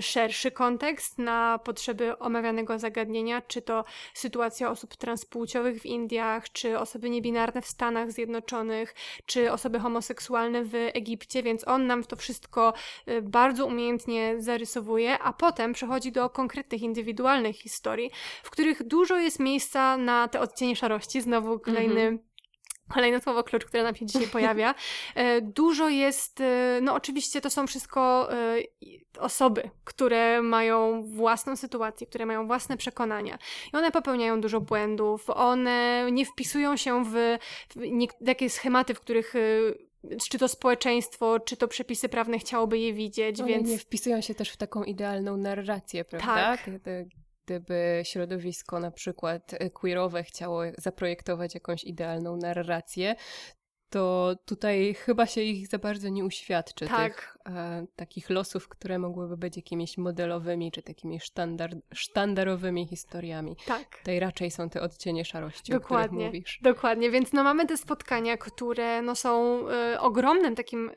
szerszy 0.00 0.50
kontekst 0.50 1.18
na 1.18 1.58
potrzeby 1.64 2.18
omawianego 2.18 2.78
zagadnienia, 2.78 3.42
czy 3.42 3.62
to 3.62 3.84
sytuacja 4.14 4.70
osób 4.70 4.96
transpłciowych 4.96 5.82
w 5.82 5.86
Indiach, 5.86 6.52
czy 6.52 6.78
osoby 6.78 7.10
niebinarne 7.10 7.62
w 7.62 7.66
Stanach 7.66 8.12
Zjednoczonych, 8.12 8.94
czy 9.26 9.52
osoby 9.52 9.80
homoseksualne 9.80 10.64
w 10.64 10.74
Egipcie, 10.74 11.42
więc 11.42 11.68
on 11.68 11.86
nam 11.86 12.04
to 12.04 12.16
wszystko 12.16 12.72
e, 13.06 13.22
bardzo 13.22 13.66
umiejętnie 13.66 14.34
zarysowuje, 14.38 15.18
a 15.18 15.32
potem 15.32 15.72
przechodzi 15.72 16.12
do 16.12 16.30
konkretnych, 16.30 16.82
indywidualnych 16.82 17.56
historii, 17.56 18.10
w 18.42 18.50
których 18.50 18.82
dużo 18.82 19.16
jest 19.16 19.40
miejsca 19.40 19.96
na 19.96 20.28
te 20.28 20.40
odcienie 20.40 20.76
szarości, 20.76 21.20
znowu 21.20 21.58
kolejny 21.58 22.00
mm 22.00 22.16
-hmm 22.16 22.27
kolejne 22.88 23.20
słowo 23.20 23.44
klucz, 23.44 23.64
które 23.64 23.82
nam 23.82 23.94
się 23.94 24.06
dzisiaj 24.06 24.28
pojawia. 24.38 24.74
E, 25.14 25.40
dużo 25.40 25.88
jest, 25.88 26.40
e, 26.40 26.78
no 26.82 26.94
oczywiście 26.94 27.40
to 27.40 27.50
są 27.50 27.66
wszystko 27.66 28.32
e, 28.32 28.58
osoby, 29.18 29.70
które 29.84 30.42
mają 30.42 31.02
własną 31.02 31.56
sytuację, 31.56 32.06
które 32.06 32.26
mają 32.26 32.46
własne 32.46 32.76
przekonania 32.76 33.38
i 33.72 33.76
one 33.76 33.90
popełniają 33.90 34.40
dużo 34.40 34.60
błędów, 34.60 35.30
one 35.30 36.08
nie 36.12 36.26
wpisują 36.26 36.76
się 36.76 37.04
w, 37.04 37.38
w 37.76 38.24
takie 38.26 38.50
schematy, 38.50 38.94
w 38.94 39.00
których 39.00 39.34
czy 40.30 40.38
to 40.38 40.48
społeczeństwo, 40.48 41.40
czy 41.40 41.56
to 41.56 41.68
przepisy 41.68 42.08
prawne 42.08 42.38
chciałoby 42.38 42.78
je 42.78 42.92
widzieć, 42.92 43.40
One 43.40 43.48
więc... 43.48 43.68
nie 43.68 43.78
wpisują 43.78 44.20
się 44.20 44.34
też 44.34 44.50
w 44.50 44.56
taką 44.56 44.84
idealną 44.84 45.36
narrację, 45.36 46.04
prawda? 46.04 46.34
Tak 46.34 46.70
gdyby 47.48 48.00
środowisko 48.04 48.80
na 48.80 48.90
przykład 48.90 49.54
e, 49.54 49.70
queerowe 49.70 50.24
chciało 50.24 50.62
zaprojektować 50.78 51.54
jakąś 51.54 51.84
idealną 51.84 52.36
narrację, 52.36 53.14
to 53.90 54.34
tutaj 54.44 54.94
chyba 54.94 55.26
się 55.26 55.40
ich 55.40 55.68
za 55.68 55.78
bardzo 55.78 56.08
nie 56.08 56.24
uświadczy, 56.24 56.86
tak. 56.86 57.14
tych 57.14 57.36
e, 57.46 57.86
takich 57.96 58.30
losów, 58.30 58.68
które 58.68 58.98
mogłyby 58.98 59.36
być 59.36 59.56
jakimiś 59.56 59.98
modelowymi, 59.98 60.72
czy 60.72 60.82
takimi 60.82 61.20
sztandar, 61.20 61.70
sztandarowymi 61.94 62.86
historiami. 62.86 63.56
Tak. 63.66 63.98
Tutaj 63.98 64.20
raczej 64.20 64.50
są 64.50 64.70
te 64.70 64.80
odcienie 64.80 65.24
szarości, 65.24 65.72
dokładnie, 65.72 66.06
o 66.06 66.08
których 66.08 66.26
mówisz. 66.26 66.60
Dokładnie, 66.62 67.10
więc 67.10 67.32
no 67.32 67.44
mamy 67.44 67.66
te 67.66 67.76
spotkania, 67.76 68.36
które 68.36 69.02
no 69.02 69.14
są 69.14 69.62
e, 69.68 70.00
ogromnym 70.00 70.54
takim 70.54 70.90
e, 70.90 70.94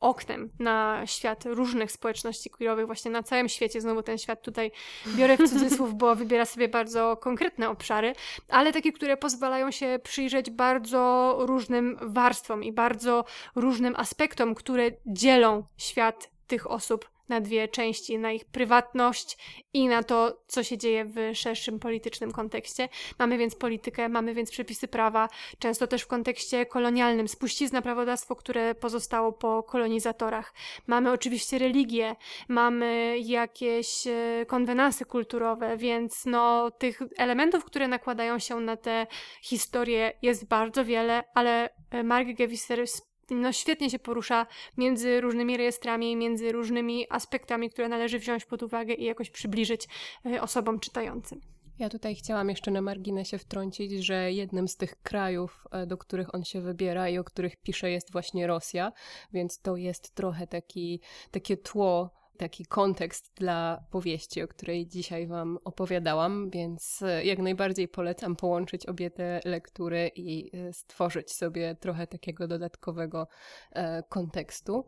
oknem 0.00 0.50
na 0.58 1.02
świat 1.06 1.44
różnych 1.44 1.92
społeczności 1.92 2.50
queerowych, 2.50 2.86
właśnie 2.86 3.10
na 3.10 3.22
całym 3.22 3.48
świecie. 3.48 3.80
Znowu 3.80 4.02
ten 4.02 4.18
świat 4.18 4.42
tutaj 4.42 4.72
biorę 5.16 5.36
w 5.36 5.50
cudzysłów, 5.50 5.94
bo 5.94 6.16
wybiera 6.16 6.44
sobie 6.44 6.68
bardzo 6.68 7.16
konkretne 7.16 7.70
obszary, 7.70 8.12
ale 8.48 8.72
takie, 8.72 8.92
które 8.92 9.16
pozwalają 9.16 9.70
się 9.70 9.98
przyjrzeć 10.02 10.50
bardzo 10.50 11.36
różnym 11.40 11.98
warstwom 12.02 12.64
i 12.64 12.72
bardzo 12.72 13.24
różnym 13.54 13.94
aspektom, 13.96 14.54
które 14.54 14.90
dzielą 15.06 15.64
świat 15.76 16.30
tych 16.46 16.70
osób 16.70 17.15
na 17.28 17.40
dwie 17.40 17.68
części, 17.68 18.18
na 18.18 18.32
ich 18.32 18.44
prywatność 18.44 19.38
i 19.72 19.88
na 19.88 20.02
to, 20.02 20.42
co 20.46 20.62
się 20.62 20.78
dzieje 20.78 21.04
w 21.04 21.16
szerszym 21.34 21.78
politycznym 21.78 22.32
kontekście. 22.32 22.88
Mamy 23.18 23.38
więc 23.38 23.54
politykę, 23.54 24.08
mamy 24.08 24.34
więc 24.34 24.50
przepisy 24.50 24.88
prawa, 24.88 25.28
często 25.58 25.86
też 25.86 26.02
w 26.02 26.06
kontekście 26.06 26.66
kolonialnym, 26.66 27.28
spuścizna 27.28 27.82
prawodawstwo, 27.82 28.36
które 28.36 28.74
pozostało 28.74 29.32
po 29.32 29.62
kolonizatorach. 29.62 30.54
Mamy 30.86 31.12
oczywiście 31.12 31.58
religię, 31.58 32.16
mamy 32.48 33.18
jakieś 33.18 34.06
e, 34.06 34.46
konwenansy 34.46 35.04
kulturowe, 35.04 35.76
więc 35.76 36.26
no, 36.26 36.70
tych 36.70 37.00
elementów, 37.16 37.64
które 37.64 37.88
nakładają 37.88 38.38
się 38.38 38.60
na 38.60 38.76
te 38.76 39.06
historie 39.42 40.12
jest 40.22 40.48
bardzo 40.48 40.84
wiele, 40.84 41.24
ale 41.34 41.70
e, 41.90 42.02
Mark 42.02 42.28
Gewisser 42.28 42.86
no, 43.30 43.52
świetnie 43.52 43.90
się 43.90 43.98
porusza 43.98 44.46
między 44.76 45.20
różnymi 45.20 45.56
rejestrami, 45.56 46.16
między 46.16 46.52
różnymi 46.52 47.06
aspektami, 47.10 47.70
które 47.70 47.88
należy 47.88 48.18
wziąć 48.18 48.44
pod 48.44 48.62
uwagę 48.62 48.94
i 48.94 49.04
jakoś 49.04 49.30
przybliżyć 49.30 49.88
e, 50.26 50.42
osobom 50.42 50.80
czytającym. 50.80 51.40
Ja 51.78 51.88
tutaj 51.88 52.14
chciałam 52.14 52.48
jeszcze 52.48 52.70
na 52.70 52.82
marginesie 52.82 53.38
wtrącić, 53.38 53.92
że 53.92 54.32
jednym 54.32 54.68
z 54.68 54.76
tych 54.76 55.02
krajów, 55.02 55.64
e, 55.70 55.86
do 55.86 55.98
których 55.98 56.34
on 56.34 56.44
się 56.44 56.60
wybiera 56.60 57.08
i 57.08 57.18
o 57.18 57.24
których 57.24 57.56
pisze, 57.56 57.90
jest 57.90 58.12
właśnie 58.12 58.46
Rosja, 58.46 58.92
więc 59.32 59.60
to 59.60 59.76
jest 59.76 60.14
trochę 60.14 60.46
taki, 60.46 61.00
takie 61.30 61.56
tło 61.56 62.10
taki 62.36 62.66
kontekst 62.66 63.32
dla 63.34 63.84
powieści, 63.90 64.42
o 64.42 64.48
której 64.48 64.86
dzisiaj 64.86 65.26
Wam 65.26 65.58
opowiadałam, 65.64 66.50
więc 66.50 67.02
e, 67.02 67.24
jak 67.24 67.38
najbardziej 67.38 67.88
polecam 67.88 68.36
połączyć 68.36 68.86
obie 68.86 69.10
te 69.10 69.40
lektury 69.44 70.10
i 70.14 70.56
e, 70.56 70.72
stworzyć 70.72 71.32
sobie 71.32 71.74
trochę 71.74 72.06
takiego 72.06 72.48
dodatkowego 72.48 73.28
e, 73.72 74.02
kontekstu. 74.02 74.84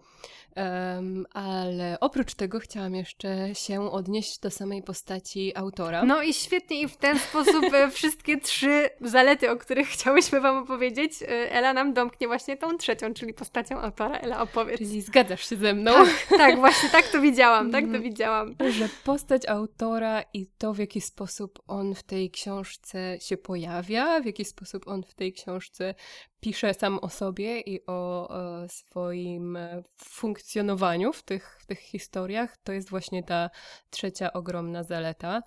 Ale 1.32 2.00
oprócz 2.00 2.34
tego 2.34 2.60
chciałam 2.60 2.94
jeszcze 2.94 3.54
się 3.54 3.90
odnieść 3.90 4.38
do 4.38 4.50
samej 4.50 4.82
postaci 4.82 5.52
autora. 5.56 6.04
No 6.04 6.22
i 6.22 6.34
świetnie, 6.34 6.80
i 6.80 6.88
w 6.88 6.96
ten 6.96 7.18
sposób 7.18 7.64
wszystkie 7.92 8.40
trzy 8.40 8.90
zalety, 9.00 9.50
o 9.50 9.56
których 9.56 9.88
chciałyśmy 9.88 10.40
Wam 10.40 10.56
opowiedzieć, 10.56 11.12
Ela 11.28 11.72
nam 11.72 11.94
domknie 11.94 12.26
właśnie 12.26 12.56
tą 12.56 12.78
trzecią, 12.78 13.14
czyli 13.14 13.34
postacią 13.34 13.80
autora. 13.80 14.18
Ela, 14.18 14.40
opowiedz. 14.40 14.78
Czyli 14.78 15.02
zgadzasz 15.02 15.48
się 15.48 15.56
ze 15.56 15.74
mną? 15.74 15.92
Tak, 15.92 16.38
tak 16.38 16.56
właśnie 16.56 16.88
tak 16.90 17.08
to 17.08 17.20
widzę 17.20 17.37
widziałam, 17.38 17.70
tak 17.70 17.80
to 17.80 17.86
mhm. 17.86 18.02
widziałam. 18.02 18.54
Że 18.70 18.88
postać 19.04 19.48
autora 19.48 20.22
i 20.34 20.46
to, 20.46 20.74
w 20.74 20.78
jaki 20.78 21.00
sposób 21.00 21.62
on 21.66 21.94
w 21.94 22.02
tej 22.02 22.30
książce 22.30 23.20
się 23.20 23.36
pojawia, 23.36 24.20
w 24.20 24.26
jaki 24.26 24.44
sposób 24.44 24.88
on 24.88 25.02
w 25.02 25.14
tej 25.14 25.32
książce 25.32 25.94
pisze 26.40 26.74
sam 26.74 26.98
o 26.98 27.08
sobie 27.08 27.60
i 27.60 27.86
o, 27.86 28.28
o 28.28 28.68
swoim 28.68 29.58
funkcjonowaniu 29.96 31.12
w 31.12 31.22
tych, 31.22 31.58
w 31.60 31.66
tych 31.66 31.78
historiach, 31.78 32.56
to 32.56 32.72
jest 32.72 32.90
właśnie 32.90 33.22
ta 33.22 33.50
trzecia 33.90 34.32
ogromna 34.32 34.82
zaleta. 34.82 35.42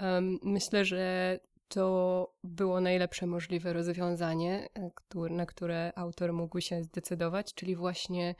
Um, 0.00 0.38
myślę, 0.42 0.84
że 0.84 1.38
to 1.68 2.34
było 2.44 2.80
najlepsze 2.80 3.26
możliwe 3.26 3.72
rozwiązanie, 3.72 4.68
e, 4.74 5.30
na 5.30 5.46
które 5.46 5.92
autor 5.96 6.32
mógł 6.32 6.60
się 6.60 6.82
zdecydować, 6.82 7.54
czyli 7.54 7.76
właśnie 7.76 8.34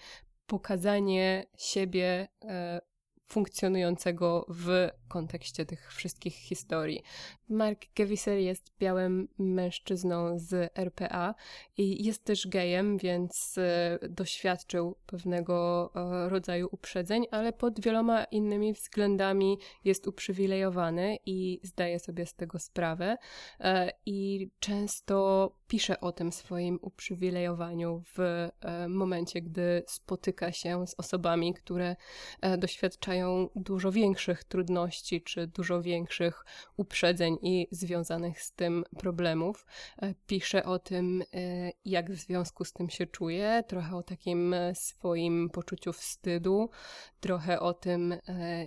pokazanie 0.49 1.47
siebie 1.59 2.29
e, 2.45 2.81
funkcjonującego 3.29 4.47
w 4.49 4.89
kontekście 5.09 5.67
tych 5.67 5.93
wszystkich 5.93 6.35
historii. 6.35 7.03
Mark 7.49 7.81
Gewisser 7.97 8.39
jest 8.39 8.73
białym 8.81 9.29
mężczyzną 9.39 10.39
z 10.39 10.73
RPA 10.79 11.35
i 11.77 12.05
jest 12.05 12.25
też 12.25 12.49
gejem, 12.49 12.99
więc 12.99 13.59
e, 13.59 13.99
doświadczył 14.09 14.97
pewnego 15.07 15.91
e, 15.95 16.29
rodzaju 16.29 16.69
uprzedzeń, 16.73 17.27
ale 17.31 17.53
pod 17.53 17.81
wieloma 17.81 18.25
innymi 18.25 18.73
względami 18.73 19.59
jest 19.85 20.07
uprzywilejowany 20.07 21.19
i 21.27 21.61
zdaje 21.63 21.99
sobie 21.99 22.27
z 22.27 22.35
tego 22.35 22.59
sprawę. 22.59 23.17
E, 23.61 23.93
I 24.07 24.51
często 24.61 25.58
pisze 25.69 26.01
o 26.01 26.13
tym 26.13 26.33
swoim 26.33 26.79
uprzywilejowaniu 26.83 28.03
w 28.17 28.49
momencie, 28.89 29.43
gdy 29.43 29.83
spotyka 29.87 30.53
się 30.53 30.87
z 30.87 30.95
osobami, 30.99 31.55
które 31.55 31.97
doświadczają 32.59 33.49
dużo 33.57 33.93
większych 33.93 34.45
trudności 34.45 35.23
czy 35.23 35.47
dużo 35.47 35.83
większych 35.83 36.45
uprzedzeń 36.77 37.39
i 37.43 37.69
związanych 37.71 38.43
z 38.43 38.53
tym 38.53 38.85
problemów. 38.99 39.67
E, 40.03 40.15
pisze 40.27 40.65
o 40.65 40.79
tym, 40.79 41.23
e, 41.35 41.71
jak 41.85 42.11
w 42.11 42.17
związku 42.17 42.65
z 42.65 42.73
tym 42.73 42.91
się 42.91 43.07
czuje, 43.07 43.65
trochę 43.69 43.97
o 43.97 44.03
takim 44.03 44.55
e, 44.55 44.75
swoim 44.75 45.51
poczuciu 45.51 45.93
wstydu, 45.93 46.71
trochę 47.21 47.61
o 47.61 47.75
tym, 47.75 48.15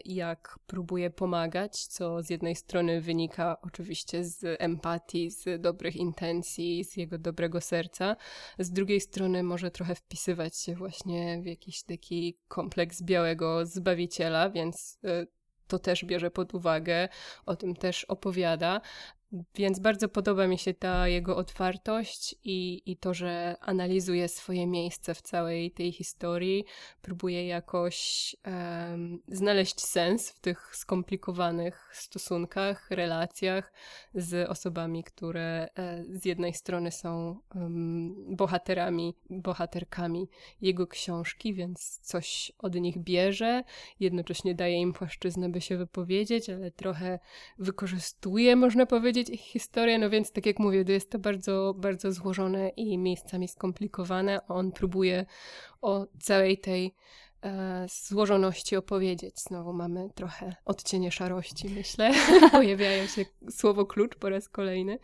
jak 0.05 0.59
próbuje 0.67 1.09
pomagać, 1.09 1.87
co 1.87 2.23
z 2.23 2.29
jednej 2.29 2.55
strony 2.55 3.01
wynika 3.01 3.57
oczywiście 3.61 4.23
z 4.23 4.61
empatii, 4.61 5.31
z 5.31 5.61
dobrych 5.61 5.95
intencji, 5.95 6.83
z 6.91 6.97
jego 6.97 7.17
dobrego 7.17 7.61
serca, 7.61 8.15
z 8.59 8.71
drugiej 8.71 9.01
strony 9.01 9.43
może 9.43 9.71
trochę 9.71 9.95
wpisywać 9.95 10.57
się 10.57 10.75
właśnie 10.75 11.41
w 11.41 11.45
jakiś 11.45 11.83
taki 11.83 12.37
kompleks 12.47 13.01
białego 13.01 13.65
zbawiciela, 13.65 14.49
więc 14.49 14.99
to 15.67 15.79
też 15.79 16.05
bierze 16.05 16.31
pod 16.31 16.53
uwagę, 16.53 17.09
o 17.45 17.55
tym 17.55 17.75
też 17.75 18.05
opowiada. 18.05 18.81
Więc 19.55 19.79
bardzo 19.79 20.09
podoba 20.09 20.47
mi 20.47 20.57
się 20.57 20.73
ta 20.73 21.07
jego 21.07 21.37
otwartość 21.37 22.35
i, 22.43 22.81
i 22.85 22.97
to, 22.97 23.13
że 23.13 23.55
analizuje 23.61 24.27
swoje 24.27 24.67
miejsce 24.67 25.13
w 25.13 25.21
całej 25.21 25.71
tej 25.71 25.91
historii, 25.91 26.65
próbuje 27.01 27.47
jakoś 27.47 28.35
um, 28.45 29.21
znaleźć 29.27 29.81
sens 29.81 30.29
w 30.29 30.39
tych 30.39 30.75
skomplikowanych 30.75 31.89
stosunkach, 31.93 32.91
relacjach 32.91 33.73
z 34.15 34.49
osobami, 34.49 35.03
które 35.03 35.69
e, 35.75 36.05
z 36.09 36.25
jednej 36.25 36.53
strony 36.53 36.91
są 36.91 37.39
um, 37.55 38.35
bohaterami, 38.35 39.15
bohaterkami 39.29 40.29
jego 40.61 40.87
książki, 40.87 41.53
więc 41.53 41.99
coś 42.01 42.51
od 42.59 42.75
nich 42.75 42.97
bierze, 42.97 43.63
jednocześnie 43.99 44.55
daje 44.55 44.81
im 44.81 44.93
płaszczyznę, 44.93 45.49
by 45.49 45.61
się 45.61 45.77
wypowiedzieć, 45.77 46.49
ale 46.49 46.71
trochę 46.71 47.19
wykorzystuje, 47.59 48.55
można 48.55 48.85
powiedzieć, 48.85 49.20
ich 49.29 49.41
historię, 49.41 49.99
no 49.99 50.09
więc 50.09 50.31
tak 50.31 50.45
jak 50.45 50.59
mówię, 50.59 50.83
jest 50.87 51.11
to 51.11 51.19
bardzo, 51.19 51.73
bardzo 51.77 52.11
złożone 52.11 52.69
i 52.69 52.97
miejscami 52.97 53.47
skomplikowane. 53.47 54.47
On 54.47 54.71
próbuje 54.71 55.25
o 55.81 56.07
całej 56.19 56.57
tej 56.57 56.95
e, 57.43 57.85
złożoności 57.89 58.75
opowiedzieć. 58.75 59.39
Znowu 59.39 59.73
mamy 59.73 60.09
trochę 60.15 60.55
odcienie 60.65 61.11
szarości, 61.11 61.69
myślę. 61.69 62.11
Pojawiają 62.51 63.07
się 63.07 63.25
słowo 63.49 63.85
klucz 63.85 64.15
po 64.15 64.29
raz 64.29 64.49
kolejny. 64.49 64.99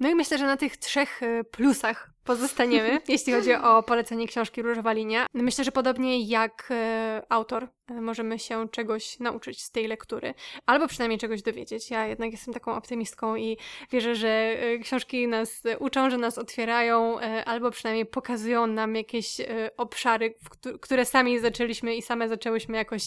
No 0.00 0.08
i 0.08 0.14
myślę, 0.14 0.38
że 0.38 0.46
na 0.46 0.56
tych 0.56 0.76
trzech 0.76 1.22
e, 1.22 1.44
plusach 1.44 2.10
pozostaniemy, 2.28 3.00
jeśli 3.08 3.32
chodzi 3.32 3.54
o 3.54 3.82
polecenie 3.82 4.26
książki 4.26 4.62
Różowa 4.62 4.92
Linia. 4.92 5.26
Myślę, 5.34 5.64
że 5.64 5.72
podobnie 5.72 6.22
jak 6.22 6.68
e, 6.70 7.22
autor, 7.28 7.68
e, 7.90 8.00
możemy 8.00 8.38
się 8.38 8.68
czegoś 8.68 9.18
nauczyć 9.18 9.62
z 9.62 9.70
tej 9.70 9.88
lektury, 9.88 10.34
albo 10.66 10.88
przynajmniej 10.88 11.18
czegoś 11.18 11.42
dowiedzieć. 11.42 11.90
Ja 11.90 12.06
jednak 12.06 12.32
jestem 12.32 12.54
taką 12.54 12.74
optymistką 12.74 13.36
i 13.36 13.56
wierzę, 13.92 14.14
że 14.14 14.28
e, 14.28 14.78
książki 14.78 15.28
nas 15.28 15.62
uczą, 15.78 16.10
że 16.10 16.18
nas 16.18 16.38
otwierają, 16.38 17.18
albo 17.44 17.70
przynajmniej 17.70 18.06
pokazują 18.06 18.66
nam 18.66 18.96
jakieś 18.96 19.36
obszary, 19.76 20.34
które 20.80 21.04
sami 21.04 21.38
zaczęliśmy 21.38 21.96
i 21.96 22.02
same 22.02 22.28
zaczęłyśmy 22.28 22.76
jakoś 22.76 23.02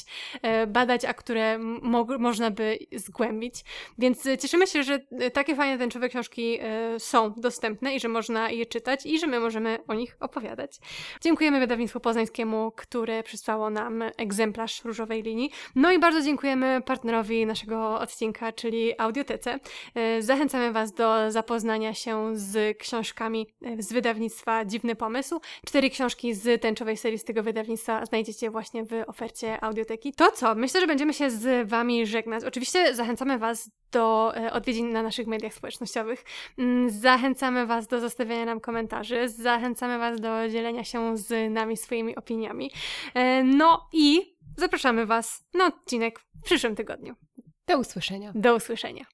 badać, 0.67 1.05
a 1.05 1.13
które 1.13 1.57
mo- 1.59 2.17
można 2.19 2.51
by 2.51 2.79
zgłębić. 2.95 3.55
Więc 3.97 4.23
cieszymy 4.39 4.67
się, 4.67 4.83
że 4.83 4.99
takie 5.33 5.55
fajne 5.55 5.77
tęczowe 5.77 6.09
książki 6.09 6.59
są 6.97 7.33
dostępne 7.37 7.95
i 7.95 7.99
że 7.99 8.07
można 8.07 8.49
je 8.49 8.65
czytać 8.65 9.05
i 9.11 9.19
że 9.19 9.27
my 9.27 9.39
możemy 9.39 9.79
o 9.87 9.93
nich 9.93 10.17
opowiadać. 10.19 10.79
Dziękujemy 11.21 11.59
wydawnictwu 11.59 11.99
poznańskiemu, 11.99 12.71
które 12.75 13.23
przysłało 13.23 13.69
nam 13.69 14.03
egzemplarz 14.17 14.85
różowej 14.85 15.23
linii. 15.23 15.51
No 15.75 15.91
i 15.91 15.99
bardzo 15.99 16.21
dziękujemy 16.21 16.81
partnerowi 16.85 17.45
naszego 17.45 17.99
odcinka, 17.99 18.51
czyli 18.51 18.99
Audiotece. 18.99 19.59
E, 19.95 20.21
Zachęcamy 20.21 20.71
Was 20.71 20.93
do 20.93 21.31
zapoznania 21.31 21.93
się 21.93 22.37
z 22.37 22.77
książkami 22.77 23.47
e, 23.65 23.81
z 23.81 23.93
wydawnictwa 23.93 24.65
Dziwny 24.65 24.95
Pomysł. 24.95 25.41
Cztery 25.65 25.89
książki 25.89 26.33
z 26.33 26.61
tęczowej 26.61 26.97
serii 26.97 27.19
z 27.19 27.23
tego 27.23 27.43
wydawnictwa 27.43 28.05
znajdziecie 28.05 28.49
właśnie 28.49 28.85
w 28.85 28.91
ofercie 29.07 29.63
audioteki. 29.63 30.13
To 30.13 30.31
co? 30.31 30.55
Myślę, 30.55 30.81
że 30.81 30.87
będziemy 30.87 31.13
się 31.13 31.29
z 31.29 31.69
Wami 31.69 32.05
żegnać. 32.05 32.43
Oczywiście 32.43 32.95
zachęcamy 32.95 33.37
Was 33.37 33.69
do 33.91 34.33
e, 34.35 34.53
odwiedzin 34.53 34.91
na 34.91 35.03
naszych 35.03 35.27
mediach 35.27 35.53
społecznościowych. 35.53 36.23
Mm, 36.57 36.89
Zachęcamy 36.89 37.65
Was 37.65 37.87
do 37.87 37.99
zostawiania 37.99 38.45
nam 38.45 38.59
komentarzy. 38.59 38.90
Zachęcamy 39.27 39.97
Was 39.97 40.21
do 40.21 40.49
dzielenia 40.49 40.83
się 40.83 41.17
z 41.17 41.53
nami 41.53 41.77
swoimi 41.77 42.15
opiniami. 42.15 42.71
E, 43.13 43.43
No 43.43 43.89
i 43.93 44.37
zapraszamy 44.57 45.05
Was 45.05 45.47
na 45.53 45.65
odcinek 45.65 46.19
w 46.19 46.43
przyszłym 46.43 46.75
tygodniu. 46.75 47.15
Do 47.67 47.77
usłyszenia. 47.77 48.31
Do 48.35 48.55
usłyszenia. 48.55 49.05